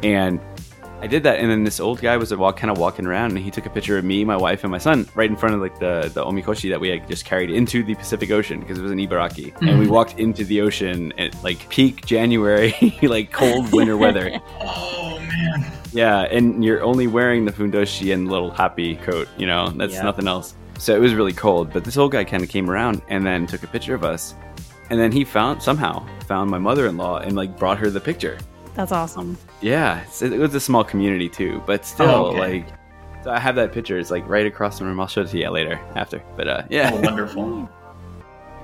[0.03, 0.41] and
[1.05, 3.39] i did that and then this old guy was walk, kind of walking around and
[3.39, 5.61] he took a picture of me my wife and my son right in front of
[5.61, 8.83] like the, the omikoshi that we had just carried into the pacific ocean because it
[8.83, 9.91] was in ibaraki and we mm.
[9.91, 14.31] walked into the ocean at like peak january like cold winter weather
[14.61, 15.73] oh man.
[15.93, 20.03] yeah, and you're only wearing the fundoshi and little happy coat, you know, that's Yeah.
[20.03, 20.55] nothing else.
[20.79, 21.73] So it was really cold.
[21.73, 24.35] But this old guy kind of came around and then took a picture of us.
[24.91, 28.01] And then he found, somehow, found my mother in law and like brought her the
[28.01, 28.39] picture.
[28.75, 29.39] That's awesome.
[29.61, 32.39] Yeah, it was a small community too, but still, Oh, okay.
[32.39, 32.67] like,
[33.23, 33.99] so I have that picture.
[33.99, 34.99] It's like right across the room.
[35.01, 36.23] I'll show it to you later after.
[36.37, 36.91] But uh, yeah.
[36.93, 37.69] Oh, wonderful.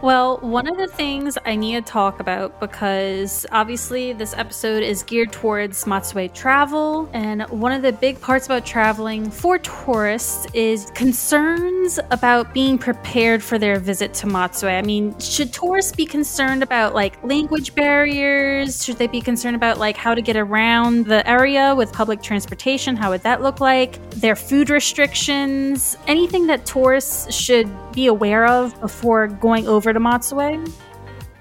[0.03, 5.03] Well, one of the things I need to talk about because obviously this episode is
[5.03, 10.91] geared towards Matsue travel, and one of the big parts about traveling for tourists is
[10.95, 14.69] concerns about being prepared for their visit to Matsue.
[14.69, 18.83] I mean, should tourists be concerned about like language barriers?
[18.83, 22.97] Should they be concerned about like how to get around the area with public transportation?
[22.97, 24.01] How would that look like?
[24.13, 25.99] Their food restrictions?
[26.07, 30.73] Anything that tourists should be aware of before going over to Matsue?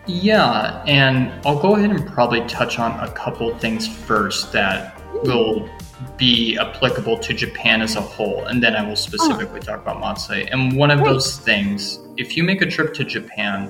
[0.08, 5.70] Yeah, and I'll go ahead and probably touch on a couple things first that will
[6.18, 10.48] be applicable to Japan as a whole, and then I will specifically talk about Matsue.
[10.52, 13.70] And one of those things, if you make a trip to Japan,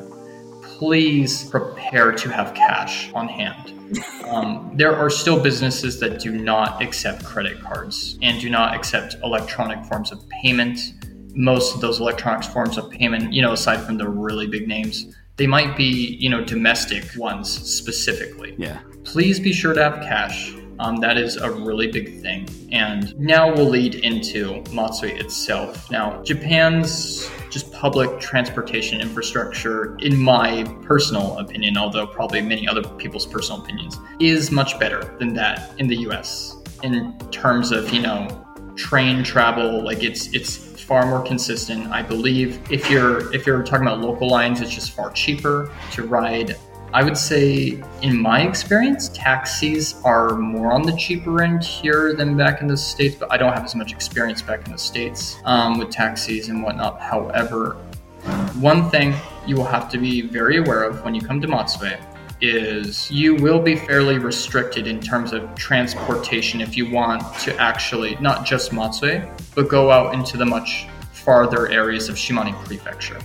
[0.61, 3.75] please prepare to have cash on hand.
[4.29, 9.15] Um, there are still businesses that do not accept credit cards and do not accept
[9.23, 10.93] electronic forms of payment
[11.35, 15.15] most of those electronics forms of payment, you know, aside from the really big names,
[15.37, 18.55] they might be, you know, domestic ones specifically.
[18.57, 18.79] Yeah.
[19.03, 20.53] Please be sure to have cash.
[20.79, 22.47] Um, that is a really big thing.
[22.71, 25.89] And now we'll lead into Matsue itself.
[25.91, 33.25] Now, Japan's just public transportation infrastructure, in my personal opinion, although probably many other people's
[33.25, 38.45] personal opinions, is much better than that in the US in terms of, you know,
[38.75, 39.83] train travel.
[39.83, 41.87] Like it's it's far more consistent.
[41.91, 46.03] I believe if you're if you're talking about local lines, it's just far cheaper to
[46.03, 46.57] ride.
[46.91, 52.35] I would say, in my experience, taxis are more on the cheaper end here than
[52.35, 53.15] back in the states.
[53.19, 56.63] But I don't have as much experience back in the states um, with taxis and
[56.63, 56.99] whatnot.
[56.99, 57.73] However,
[58.59, 59.13] one thing
[59.45, 61.99] you will have to be very aware of when you come to Matsue
[62.41, 68.15] is you will be fairly restricted in terms of transportation if you want to actually
[68.17, 73.19] not just Matsue, but go out into the much farther areas of Shimane Prefecture.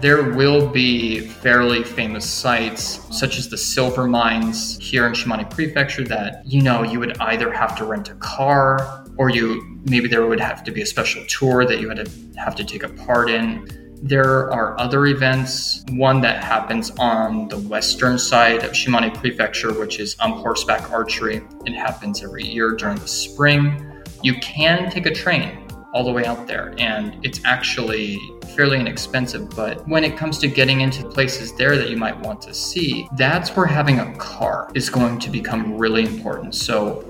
[0.00, 6.04] There will be fairly famous sites such as the silver mines here in Shimane Prefecture
[6.04, 10.26] that you know you would either have to rent a car or you maybe there
[10.26, 12.88] would have to be a special tour that you had to have to take a
[12.88, 13.68] part in
[14.02, 20.00] there are other events, one that happens on the western side of Shimane Prefecture, which
[20.00, 21.42] is on horseback archery.
[21.66, 24.02] It happens every year during the spring.
[24.22, 28.18] You can take a train all the way out there, and it's actually
[28.56, 29.50] fairly inexpensive.
[29.50, 33.08] But when it comes to getting into places there that you might want to see,
[33.16, 36.54] that's where having a car is going to become really important.
[36.54, 37.02] So,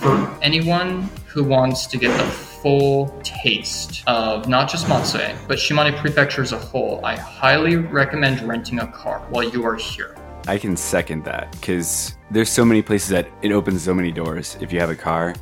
[0.00, 5.96] for anyone who wants to get the full taste of not just Matsue, but Shimane
[5.98, 10.16] Prefecture as a whole, I highly recommend renting a car while you are here.
[10.46, 14.56] I can second that because there's so many places that it opens so many doors
[14.60, 15.34] if you have a car.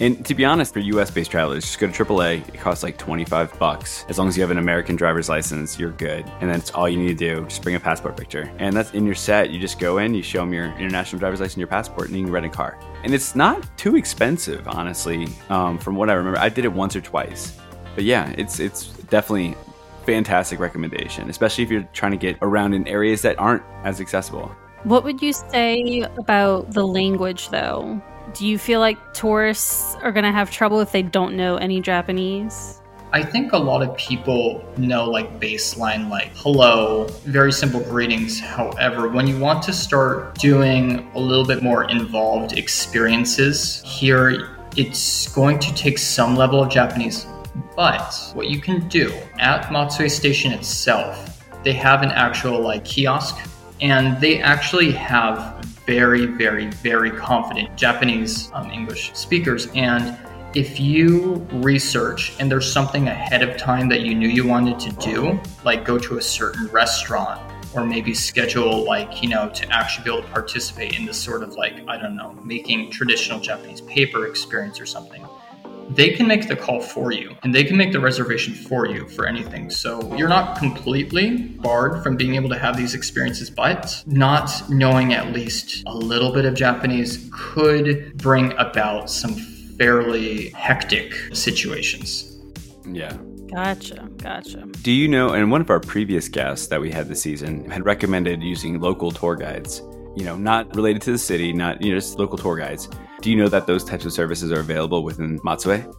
[0.00, 2.48] And to be honest, for US based travelers, just go to AAA.
[2.48, 4.04] It costs like 25 bucks.
[4.08, 6.24] As long as you have an American driver's license, you're good.
[6.40, 7.44] And that's all you need to do.
[7.46, 8.52] Just bring a passport picture.
[8.58, 9.50] And that's in your set.
[9.50, 12.24] You just go in, you show them your international driver's license, your passport, and you
[12.24, 12.78] can rent a car.
[13.02, 16.38] And it's not too expensive, honestly, um, from what I remember.
[16.38, 17.58] I did it once or twice.
[17.94, 19.56] But yeah, it's it's definitely
[20.06, 24.54] fantastic recommendation, especially if you're trying to get around in areas that aren't as accessible.
[24.84, 28.00] What would you say about the language, though?
[28.34, 31.80] Do you feel like tourists are going to have trouble if they don't know any
[31.80, 32.80] Japanese?
[33.10, 38.38] I think a lot of people know like baseline, like hello, very simple greetings.
[38.38, 45.28] However, when you want to start doing a little bit more involved experiences here, it's
[45.34, 47.26] going to take some level of Japanese.
[47.74, 53.36] But what you can do at Matsue Station itself, they have an actual like kiosk
[53.80, 59.68] and they actually have very, very, very confident Japanese um, English speakers.
[59.74, 60.18] And
[60.54, 64.90] if you research and there's something ahead of time that you knew you wanted to
[64.96, 67.40] do, like go to a certain restaurant
[67.74, 71.42] or maybe schedule like you know to actually be able to participate in this sort
[71.42, 75.22] of like i don't know making traditional japanese paper experience or something
[75.90, 79.08] they can make the call for you and they can make the reservation for you
[79.08, 79.70] for anything.
[79.70, 85.14] So you're not completely barred from being able to have these experiences, but not knowing
[85.14, 92.36] at least a little bit of Japanese could bring about some fairly hectic situations.
[92.86, 93.16] Yeah.
[93.50, 94.66] Gotcha, gotcha.
[94.82, 97.86] Do you know, and one of our previous guests that we had this season had
[97.86, 99.80] recommended using local tour guides,
[100.14, 103.30] you know, not related to the city, not, you know, just local tour guides do
[103.30, 105.92] you know that those types of services are available within Matsue?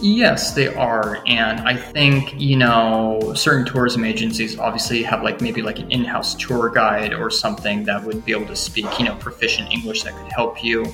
[0.00, 1.20] Yes, they are.
[1.26, 6.04] And I think, you know, certain tourism agencies obviously have like maybe like an in
[6.04, 10.04] house tour guide or something that would be able to speak, you know, proficient English
[10.04, 10.86] that could help you.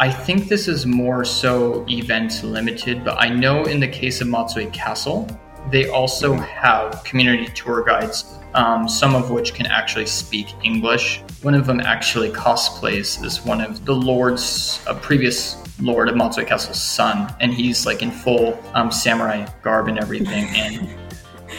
[0.00, 4.26] I think this is more so event limited, but I know in the case of
[4.26, 5.28] Matsue Castle,
[5.70, 11.22] They also have community tour guides, um, some of which can actually speak English.
[11.42, 16.46] One of them actually cosplays as one of the lords, a previous lord of Matsue
[16.46, 20.46] Castle's son, and he's like in full um, samurai garb and everything.
[20.54, 20.96] And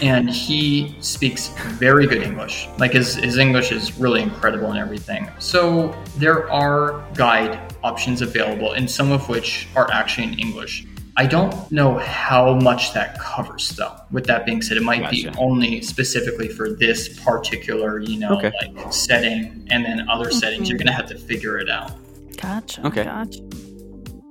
[0.01, 2.67] and he speaks very good English.
[2.77, 5.29] Like his, his English is really incredible and everything.
[5.39, 10.85] So there are guide options available, and some of which are actually in English.
[11.15, 13.95] I don't know how much that covers, though.
[14.11, 15.31] With that being said, it might gotcha.
[15.31, 18.51] be only specifically for this particular, you know, okay.
[18.61, 20.39] like setting, and then other mm-hmm.
[20.39, 20.69] settings.
[20.69, 21.91] You're gonna have to figure it out.
[22.37, 22.85] Gotcha.
[22.87, 23.03] Okay.
[23.03, 23.41] Gotcha.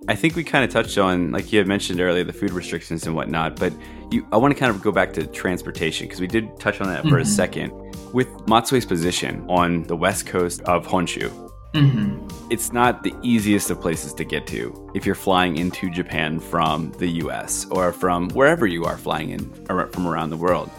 [0.09, 3.07] I think we kind of touched on, like you had mentioned earlier, the food restrictions
[3.07, 3.55] and whatnot.
[3.55, 3.73] But
[4.11, 6.89] you, I want to kind of go back to transportation because we did touch on
[6.89, 7.11] that mm-hmm.
[7.11, 7.31] for a mm-hmm.
[7.31, 7.71] second.
[8.13, 12.29] With Matsue's position on the west coast of Honshu, mm-hmm.
[12.51, 16.93] it's not the easiest of places to get to if you're flying into Japan from
[16.93, 17.67] the U.S.
[17.71, 20.71] or from wherever you are flying in from around the world.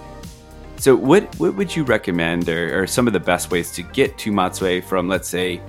[0.77, 4.17] So, what what would you recommend, or, or some of the best ways to get
[4.17, 5.61] to Matsue from, let's say,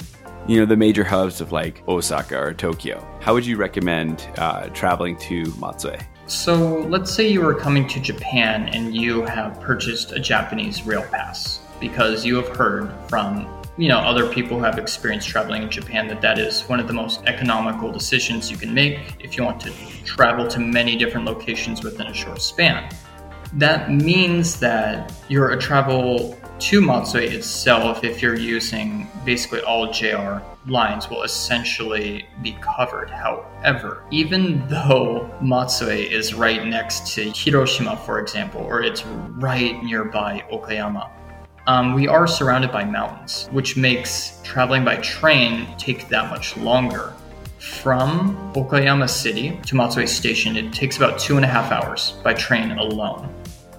[0.47, 3.07] you know, the major hubs of like Osaka or Tokyo.
[3.20, 6.01] How would you recommend uh, traveling to Matsue?
[6.27, 11.03] So, let's say you are coming to Japan and you have purchased a Japanese rail
[11.03, 13.47] pass because you have heard from
[13.77, 16.93] you know other people have experience traveling in Japan that that is one of the
[16.93, 19.72] most economical decisions you can make if you want to
[20.05, 22.89] travel to many different locations within a short span.
[23.55, 31.11] That means that your travel to Matsue itself, if you're using basically all JR lines,
[31.11, 33.11] will essentially be covered.
[33.11, 40.45] However, even though Matsue is right next to Hiroshima, for example, or it's right nearby
[40.53, 41.11] Okayama,
[41.67, 47.12] um, we are surrounded by mountains, which makes traveling by train take that much longer.
[47.59, 52.35] From Okayama City to Matsue Station, it takes about two and a half hours by
[52.35, 53.35] train alone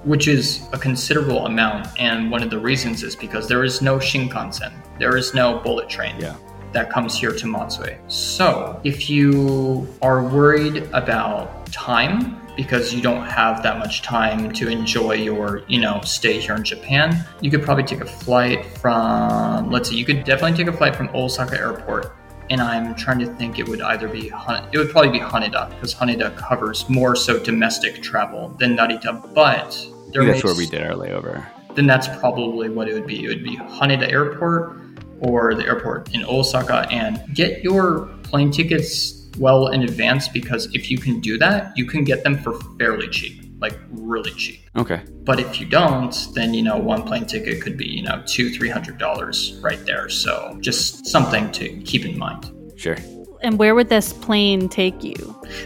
[0.06, 1.88] which is a considerable amount.
[2.00, 5.90] And one of the reasons is because there is no Shinkansen, there is no bullet
[5.90, 6.16] train.
[6.20, 6.36] Yeah.
[6.72, 7.98] That comes here to Matsue.
[8.12, 14.68] So, if you are worried about time because you don't have that much time to
[14.70, 19.70] enjoy your, you know, stay here in Japan, you could probably take a flight from,
[19.72, 22.16] let's see, you could definitely take a flight from Osaka Airport
[22.50, 24.28] and I'm trying to think it would either be
[24.72, 29.88] it would probably be Haneda because Haneda covers more so domestic travel than Narita, but
[30.14, 31.46] that's where we did our layover.
[31.74, 33.26] Then that's probably what it would be.
[33.26, 34.80] It would be Haneda Airport
[35.20, 40.90] or the airport in Osaka and get your plane tickets well in advance because if
[40.90, 44.62] you can do that, you can get them for fairly cheap, like really cheap.
[44.76, 45.02] Okay.
[45.24, 48.50] But if you don't, then you know one plane ticket could be you know two
[48.50, 50.10] three hundred dollars right there.
[50.10, 52.52] So just something to keep in mind.
[52.76, 52.98] Sure.
[53.42, 55.16] And where would this plane take you?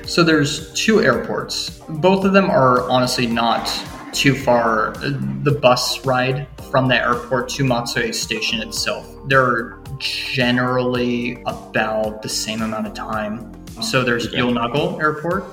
[0.06, 1.80] So there's two airports.
[1.88, 3.68] Both of them are honestly not
[4.12, 4.96] too far.
[4.98, 5.12] Uh,
[5.44, 12.62] the bus ride from the airport to Matsue Station itself, they're generally about the same
[12.62, 13.52] amount of time.
[13.82, 14.38] So there's okay.
[14.38, 15.46] Yonago Airport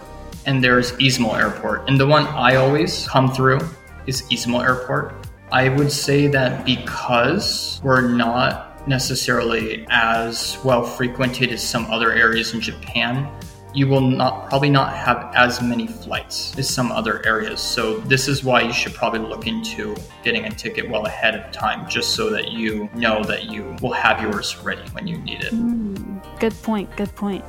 [0.46, 1.88] and there's Izumo Airport.
[1.88, 3.60] And the one I always come through
[4.06, 5.14] is Izumo Airport.
[5.52, 12.54] I would say that because we're not necessarily as well frequented as some other areas
[12.54, 13.28] in Japan,
[13.74, 17.60] you will not probably not have as many flights as some other areas.
[17.60, 21.52] So this is why you should probably look into getting a ticket well ahead of
[21.52, 25.42] time, just so that you know that you will have yours ready when you need
[25.42, 25.52] it.
[25.52, 26.94] Mm, good point.
[26.96, 27.44] Good point.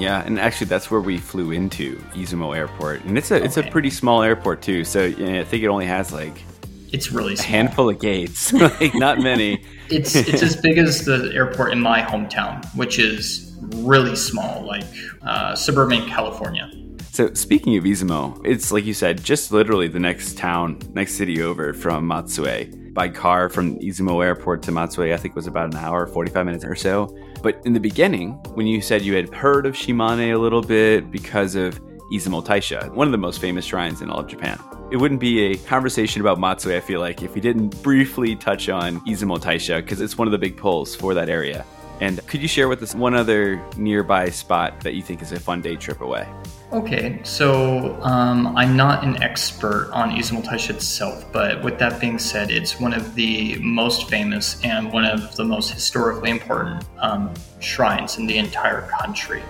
[0.00, 3.44] Yeah, and actually, that's where we flew into Izumo Airport, and it's a okay.
[3.44, 4.84] it's a pretty small airport too.
[4.84, 6.42] So know, I think it only has like
[6.90, 7.44] it's really small.
[7.44, 9.62] a handful of gates, like not many.
[9.90, 14.84] it's it's as big as the airport in my hometown, which is really small, like
[15.22, 16.70] uh, suburban California.
[17.12, 21.42] So speaking of Izumo, it's like you said, just literally the next town, next city
[21.42, 22.94] over from Matsue.
[22.94, 26.64] By car from Izumo Airport to Matsue, I think was about an hour, 45 minutes
[26.64, 27.14] or so.
[27.42, 31.10] But in the beginning, when you said you had heard of Shimane a little bit
[31.10, 31.80] because of
[32.12, 34.58] Izumo Taisha, one of the most famous shrines in all of Japan.
[34.90, 38.68] It wouldn't be a conversation about Matsue, I feel like, if we didn't briefly touch
[38.68, 41.64] on Izumo Taisha, because it's one of the big pulls for that area.
[42.00, 45.40] And could you share with us one other nearby spot that you think is a
[45.40, 46.26] fun day trip away?
[46.72, 52.50] Okay, so um, I'm not an expert on Taisha itself, but with that being said,
[52.50, 58.18] it's one of the most famous and one of the most historically important um, shrines
[58.18, 59.42] in the entire country.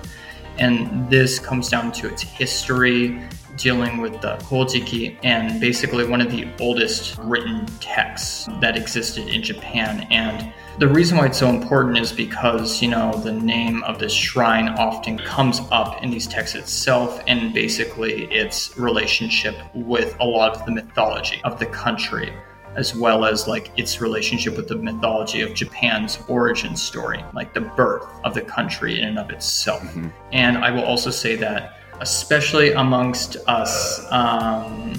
[0.59, 3.22] And this comes down to its history,
[3.57, 9.42] dealing with the Kojiki and basically one of the oldest written texts that existed in
[9.42, 10.07] Japan.
[10.11, 14.14] And the reason why it's so important is because, you know, the name of this
[14.14, 20.57] shrine often comes up in these texts itself and basically its relationship with a lot
[20.57, 22.33] of the mythology of the country
[22.76, 27.61] as well as like its relationship with the mythology of Japan's origin story, like the
[27.61, 29.83] birth of the country in and of itself.
[29.83, 30.09] Mm-hmm.
[30.33, 34.95] And I will also say that, especially amongst us, um,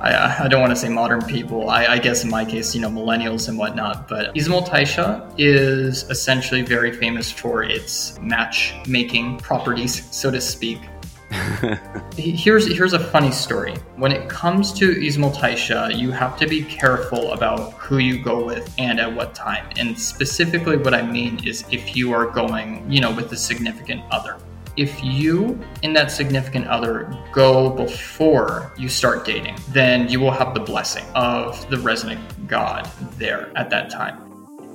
[0.00, 1.70] I, I, don't want to say modern people.
[1.70, 4.08] I, I, guess in my case, you know, millennials and whatnot.
[4.08, 10.78] But Izumo Taisha is essentially very famous for its matchmaking properties, so to speak.
[12.16, 13.74] here's here's a funny story.
[13.96, 18.44] When it comes to Izumo Taisha, you have to be careful about who you go
[18.44, 19.68] with and at what time.
[19.76, 24.02] And specifically, what I mean is if you are going, you know, with a significant
[24.10, 24.38] other.
[24.78, 30.54] If you and that significant other go before you start dating, then you will have
[30.54, 34.22] the blessing of the resident god there at that time.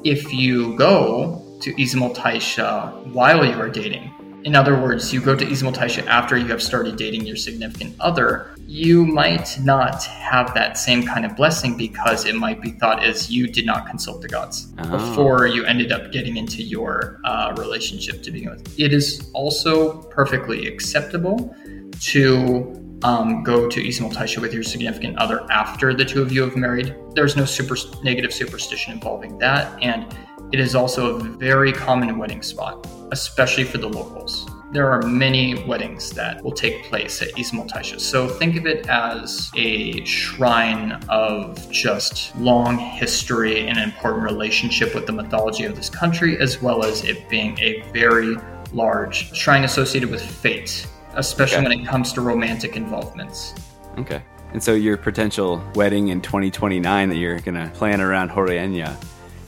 [0.03, 4.11] If you go to Izumo Taisha while you are dating,
[4.43, 7.95] in other words, you go to Izumo Taisha after you have started dating your significant
[8.01, 13.03] other, you might not have that same kind of blessing because it might be thought
[13.03, 14.89] as you did not consult the gods oh.
[14.89, 18.79] before you ended up getting into your uh, relationship to begin with.
[18.79, 21.55] It is also perfectly acceptable
[22.01, 26.41] to um, go to Izumo Taisha with your significant other after the two of you
[26.41, 26.95] have married.
[27.15, 30.15] There's no super negative superstition involving that, and
[30.51, 34.49] it is also a very common wedding spot especially for the locals.
[34.73, 37.99] There are many weddings that will take place at Taisha.
[37.99, 44.95] So think of it as a shrine of just long history and an important relationship
[44.95, 48.35] with the mythology of this country, as well as it being a very
[48.71, 51.67] large shrine associated with fate, especially okay.
[51.67, 53.53] when it comes to romantic involvements.
[53.99, 54.23] Okay.
[54.53, 58.97] And so your potential wedding in 2029 that you're going to plan around Horanenya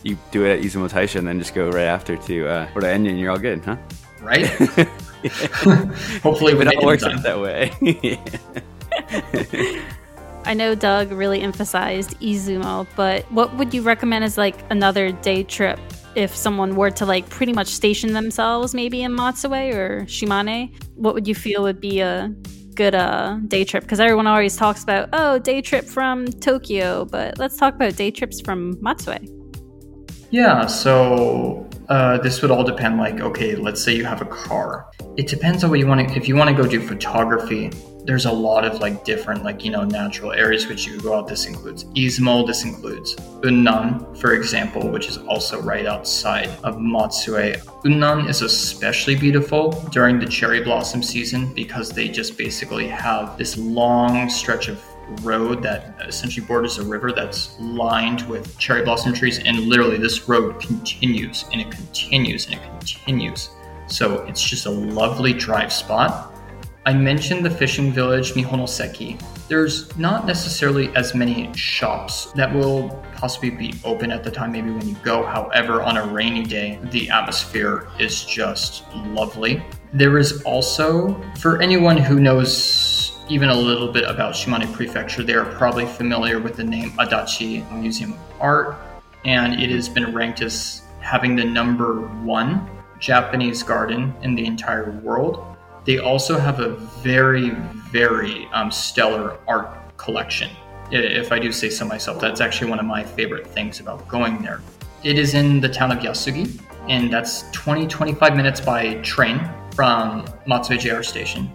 [0.05, 3.19] you do it at Izumo Taisha and then just go right after to uh, and
[3.19, 3.75] you're all good, huh?
[4.21, 4.49] Right?
[6.23, 7.71] Hopefully, it all works out that way.
[10.45, 15.43] I know Doug really emphasized Izumo, but what would you recommend as like another day
[15.43, 15.79] trip
[16.15, 20.71] if someone were to like pretty much station themselves maybe in Matsue or Shimane?
[20.95, 22.31] What would you feel would be a
[22.75, 23.83] good uh, day trip?
[23.83, 28.11] Because everyone always talks about, oh, day trip from Tokyo, but let's talk about day
[28.11, 29.44] trips from Matsue.
[30.35, 32.97] Yeah, so uh, this would all depend.
[32.97, 34.91] Like, okay, let's say you have a car.
[35.15, 36.13] It depends on what you want to.
[36.13, 37.71] If you want to go do photography,
[38.03, 41.17] there's a lot of like different, like you know, natural areas which you could go
[41.17, 41.29] out.
[41.29, 42.45] This includes Izumo.
[42.45, 47.55] This includes Unnan, for example, which is also right outside of Matsue.
[47.85, 53.57] Unnan is especially beautiful during the cherry blossom season because they just basically have this
[53.57, 54.83] long stretch of
[55.21, 59.39] road that essentially borders a river that's lined with cherry blossom trees.
[59.39, 63.49] And literally, this road continues and it continues and it continues.
[63.87, 66.33] So it's just a lovely drive spot.
[66.87, 69.19] I mentioned the fishing village Mihonoseki.
[69.47, 74.69] There's not necessarily as many shops that will possibly be open at the time, maybe
[74.69, 75.25] when you go.
[75.25, 79.63] However, on a rainy day, the atmosphere is just lovely.
[79.93, 82.55] There is also, for anyone who knows
[83.27, 87.69] even a little bit about Shimane Prefecture, they are probably familiar with the name Adachi
[87.71, 88.77] Museum of Art,
[89.25, 92.69] and it has been ranked as having the number one
[92.99, 95.43] Japanese garden in the entire world.
[95.85, 96.69] They also have a
[97.03, 97.51] very,
[97.91, 100.49] very um, stellar art collection.
[100.91, 104.41] If I do say so myself, that's actually one of my favorite things about going
[104.43, 104.61] there.
[105.03, 109.39] It is in the town of Yasugi, and that's 20 25 minutes by train
[109.73, 111.51] from Matsue JR Station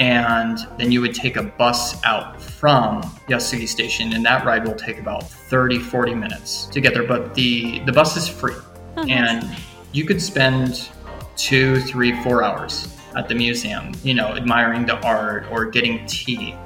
[0.00, 4.74] and then you would take a bus out from Yasugi Station, and that ride will
[4.74, 7.06] take about 30, 40 minutes to get there.
[7.06, 8.54] But the, the bus is free,
[8.96, 9.60] oh, and nice.
[9.92, 10.88] you could spend
[11.36, 16.56] two, three, four hours at the museum, you know, admiring the art or getting tea,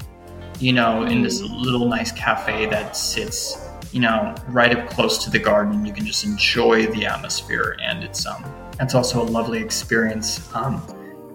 [0.61, 1.61] you know, in this mm.
[1.61, 5.85] little nice cafe that sits, you know, right up close to the garden.
[5.85, 8.45] You can just enjoy the atmosphere, and it's um,
[8.78, 10.55] it's also a lovely experience.
[10.55, 10.80] Um,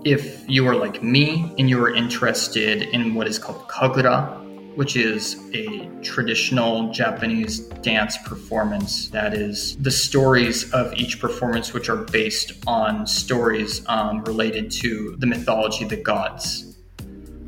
[0.09, 4.35] if you are like me and you are interested in what is called kagura,
[4.75, 11.89] which is a traditional Japanese dance performance that is the stories of each performance, which
[11.89, 16.75] are based on stories um, related to the mythology, the gods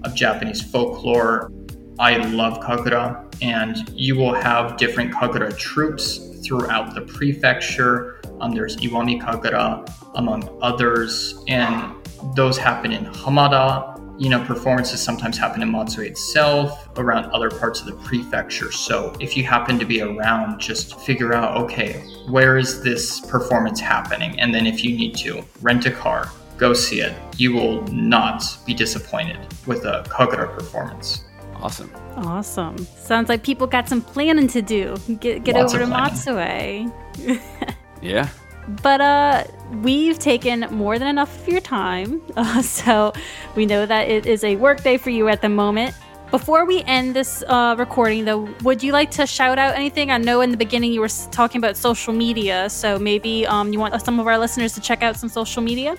[0.04, 1.52] of Japanese folklore.
[1.98, 8.22] I love kagura, and you will have different kagura troupes throughout the prefecture.
[8.40, 12.01] Um, there's Iwami Kagura, among others, and
[12.36, 17.80] those happen in Hamada, you know, performances sometimes happen in Matsue itself, around other parts
[17.80, 18.72] of the prefecture.
[18.72, 21.94] So if you happen to be around, just figure out, okay,
[22.30, 24.40] where is this performance happening?
[24.40, 27.14] And then if you need to, rent a car, go see it.
[27.38, 31.24] You will not be disappointed with a Kagura performance.
[31.56, 31.92] Awesome.
[32.18, 32.78] Awesome.
[32.78, 34.98] Sounds like people got some planning to do.
[35.20, 36.92] Get get Lots over to planning.
[37.18, 37.76] Matsue.
[38.02, 38.30] Yeah.
[38.68, 39.44] But uh,
[39.82, 43.14] we've taken more than enough of your time, uh, so
[43.56, 45.96] we know that it is a work day for you at the moment.
[46.32, 50.12] Before we end this uh, recording, though, would you like to shout out anything?
[50.12, 53.80] I know in the beginning you were talking about social media, so maybe um, you
[53.80, 55.98] want some of our listeners to check out some social media.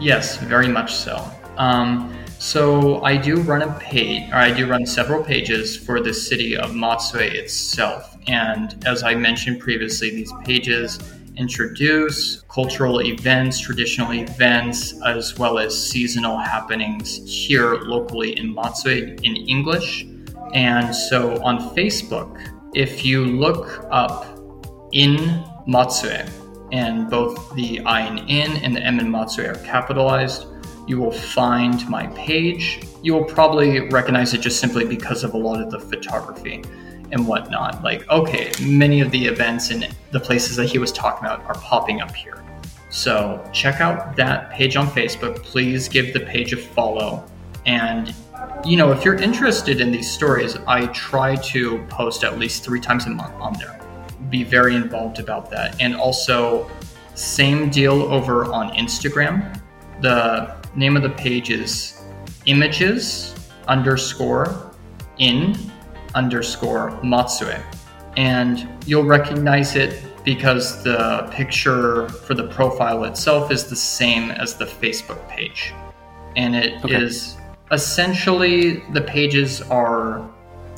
[0.00, 1.24] Yes, very much so.
[1.58, 6.12] Um, so I do run a page, or I do run several pages for the
[6.12, 8.16] city of Matsue itself.
[8.26, 10.98] And as I mentioned previously, these pages
[11.42, 19.34] introduce cultural events, traditional events, as well as seasonal happenings here locally in Matsue in
[19.56, 20.06] English.
[20.54, 22.30] And so on Facebook,
[22.74, 24.18] if you look up
[24.92, 25.16] in
[25.66, 26.24] Matsue,
[26.70, 30.46] and both the I in in and the M in Matsue are capitalized,
[30.86, 32.86] you will find my page.
[33.02, 36.62] You will probably recognize it just simply because of a lot of the photography
[37.12, 37.82] and whatnot.
[37.84, 41.54] Like, okay, many of the events and the places that he was talking about are
[41.54, 42.42] popping up here.
[42.90, 45.42] So check out that page on Facebook.
[45.42, 47.24] Please give the page a follow.
[47.64, 48.14] And,
[48.64, 52.80] you know, if you're interested in these stories, I try to post at least three
[52.80, 53.78] times a month on there.
[54.28, 55.80] Be very involved about that.
[55.80, 56.70] And also,
[57.14, 59.60] same deal over on Instagram.
[60.00, 62.02] The name of the page is
[62.46, 63.34] images
[63.68, 64.72] underscore
[65.18, 65.71] in
[66.14, 67.62] underscore Matsue.
[68.16, 74.54] And you'll recognize it because the picture for the profile itself is the same as
[74.56, 75.72] the Facebook page.
[76.36, 77.74] And it is Okay.
[77.74, 80.22] essentially the pages are,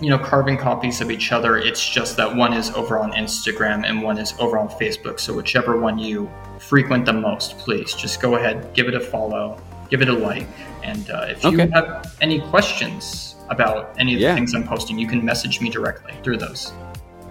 [0.01, 1.59] you know, carbon copies of each other.
[1.59, 5.21] It's just that one is over on Instagram and one is over on Facebook.
[5.21, 9.59] So whichever one you frequent the most, please just go ahead, give it a follow,
[9.91, 10.47] give it a like.
[10.83, 14.35] And uh, if you have any questions about any of the Yeah.
[14.35, 16.73] things I'm posting, you can message me directly through those.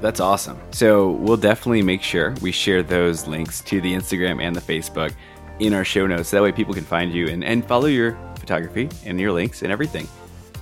[0.02, 0.60] That's awesome.
[0.72, 5.14] So we'll definitely make sure we share those links to the Instagram and the Facebook
[5.60, 6.32] in our show notes.
[6.32, 9.72] That way people can find you and, and follow your photography and your links and
[9.72, 10.08] everything.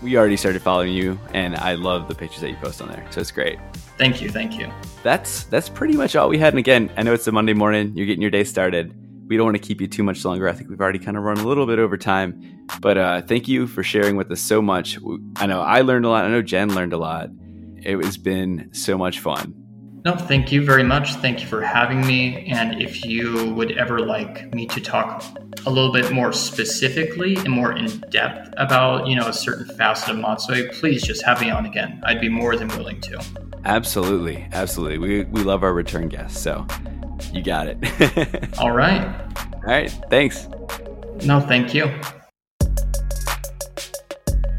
[0.04, 3.06] We already started following you and I love the pictures that you post on there.
[3.10, 3.58] So it's great.
[3.97, 4.72] Thank you, thank you.
[5.04, 6.54] That's that's pretty much all we had.
[6.54, 8.93] And again, I know it's a Monday morning, you're getting your day started.
[9.32, 10.49] We don't want to keep you too much longer.
[10.49, 12.67] I think we've already kind of run a little bit over time.
[12.82, 14.99] But uh, thank you for sharing with us so much.
[15.38, 16.25] I know I learned a lot.
[16.25, 17.29] I know Jen learned a lot.
[17.77, 19.53] It has been so much fun.
[20.03, 21.13] No, thank you very much.
[21.15, 22.45] Thank you for having me.
[22.47, 25.23] And if you would ever like me to talk
[25.65, 30.09] a little bit more specifically and more in depth about, you know, a certain facet
[30.09, 32.01] of Matsue, please just have me on again.
[32.03, 33.23] I'd be more than willing to.
[33.63, 34.97] Absolutely, absolutely.
[34.97, 36.67] We we love our return guests, so
[37.34, 37.78] you got it.
[38.59, 39.01] All right.
[39.55, 40.47] All right, thanks.
[41.26, 41.86] No, thank you.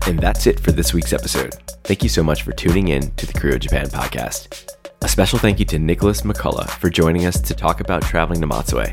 [0.07, 1.55] And that's it for this week's episode.
[1.85, 4.69] Thank you so much for tuning in to the Krewe of Japan podcast.
[5.03, 8.47] A special thank you to Nicholas McCullough for joining us to talk about traveling to
[8.47, 8.87] Matsue.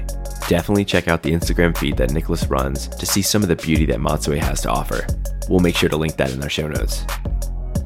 [0.47, 3.85] Definitely check out the Instagram feed that Nicholas runs to see some of the beauty
[3.85, 5.05] that Matsue has to offer.
[5.47, 7.05] We'll make sure to link that in our show notes.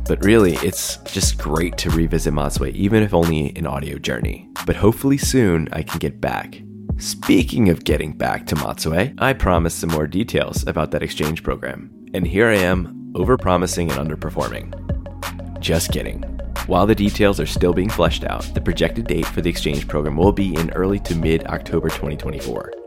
[0.08, 4.49] But really, it's just great to revisit Matsue, even if only an audio journey.
[4.66, 6.62] But hopefully soon I can get back.
[6.97, 11.89] Speaking of getting back to Matsue, I promised some more details about that exchange program.
[12.14, 15.60] And here I am, overpromising and underperforming.
[15.60, 16.22] Just kidding.
[16.68, 20.18] While the details are still being fleshed out, the projected date for the exchange program
[20.18, 22.82] will be in early to mid October 2024.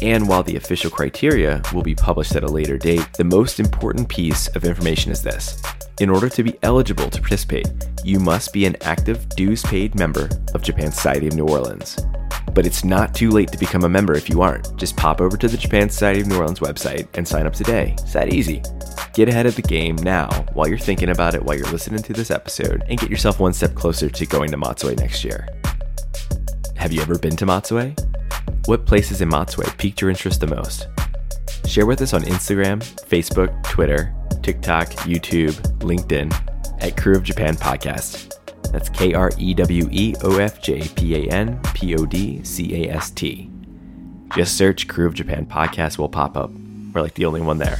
[0.00, 4.08] And while the official criteria will be published at a later date, the most important
[4.08, 5.60] piece of information is this.
[6.00, 7.66] In order to be eligible to participate,
[8.04, 11.98] you must be an active dues paid member of Japan Society of New Orleans.
[12.54, 14.76] But it's not too late to become a member if you aren't.
[14.76, 17.96] Just pop over to the Japan Society of New Orleans website and sign up today.
[17.98, 18.62] It's that easy.
[19.14, 22.12] Get ahead of the game now while you're thinking about it while you're listening to
[22.12, 25.48] this episode and get yourself one step closer to going to Matsue next year.
[26.76, 27.96] Have you ever been to Matsue?
[28.68, 30.88] What places in Matsue piqued your interest the most?
[31.66, 36.30] Share with us on Instagram, Facebook, Twitter, TikTok, YouTube, LinkedIn
[36.82, 38.34] at Krewe of Japan Podcast.
[38.70, 42.44] That's K R E W E O F J P A N P O D
[42.44, 43.50] C A S T.
[44.36, 46.50] Just search Krewe of Japan Podcast will pop up.
[46.92, 47.78] We're like the only one there.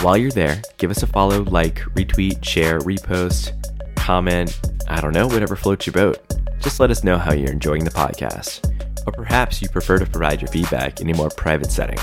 [0.00, 3.52] While you're there, give us a follow, like, retweet, share, repost,
[3.94, 6.18] comment, I don't know, whatever floats your boat.
[6.58, 8.73] Just let us know how you're enjoying the podcast.
[9.06, 11.98] Or perhaps you prefer to provide your feedback in a more private setting.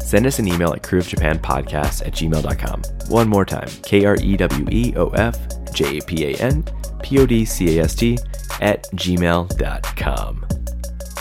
[0.00, 2.82] send us an email at kreweofjapanpodcast at gmail.com.
[3.08, 5.38] One more time K R E W E O F
[5.72, 6.64] J A P A N
[7.02, 8.18] P O D C A S T
[8.60, 10.46] at gmail.com.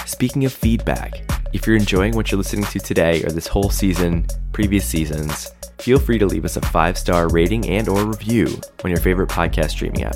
[0.06, 1.24] Speaking of feedback,
[1.54, 6.00] if you're enjoying what you're listening to today or this whole season, previous seasons, feel
[6.00, 10.04] free to leave us a five-star rating and or review on your favorite podcast streaming
[10.04, 10.16] app.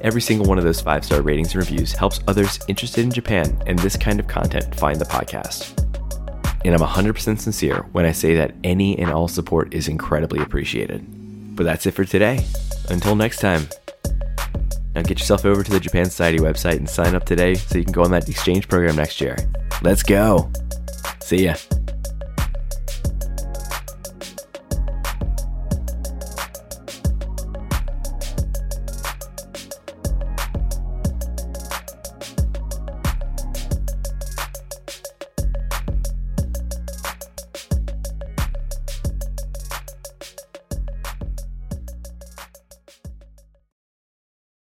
[0.00, 3.78] Every single one of those five-star ratings and reviews helps others interested in Japan and
[3.80, 5.76] this kind of content find the podcast.
[6.64, 11.04] And I'm 100% sincere when I say that any and all support is incredibly appreciated.
[11.56, 12.44] But that's it for today.
[12.90, 13.68] Until next time.
[14.94, 17.84] Now get yourself over to the Japan Society website and sign up today so you
[17.84, 19.36] can go on that exchange program next year.
[19.82, 20.50] Let's go.
[21.20, 21.54] See ya.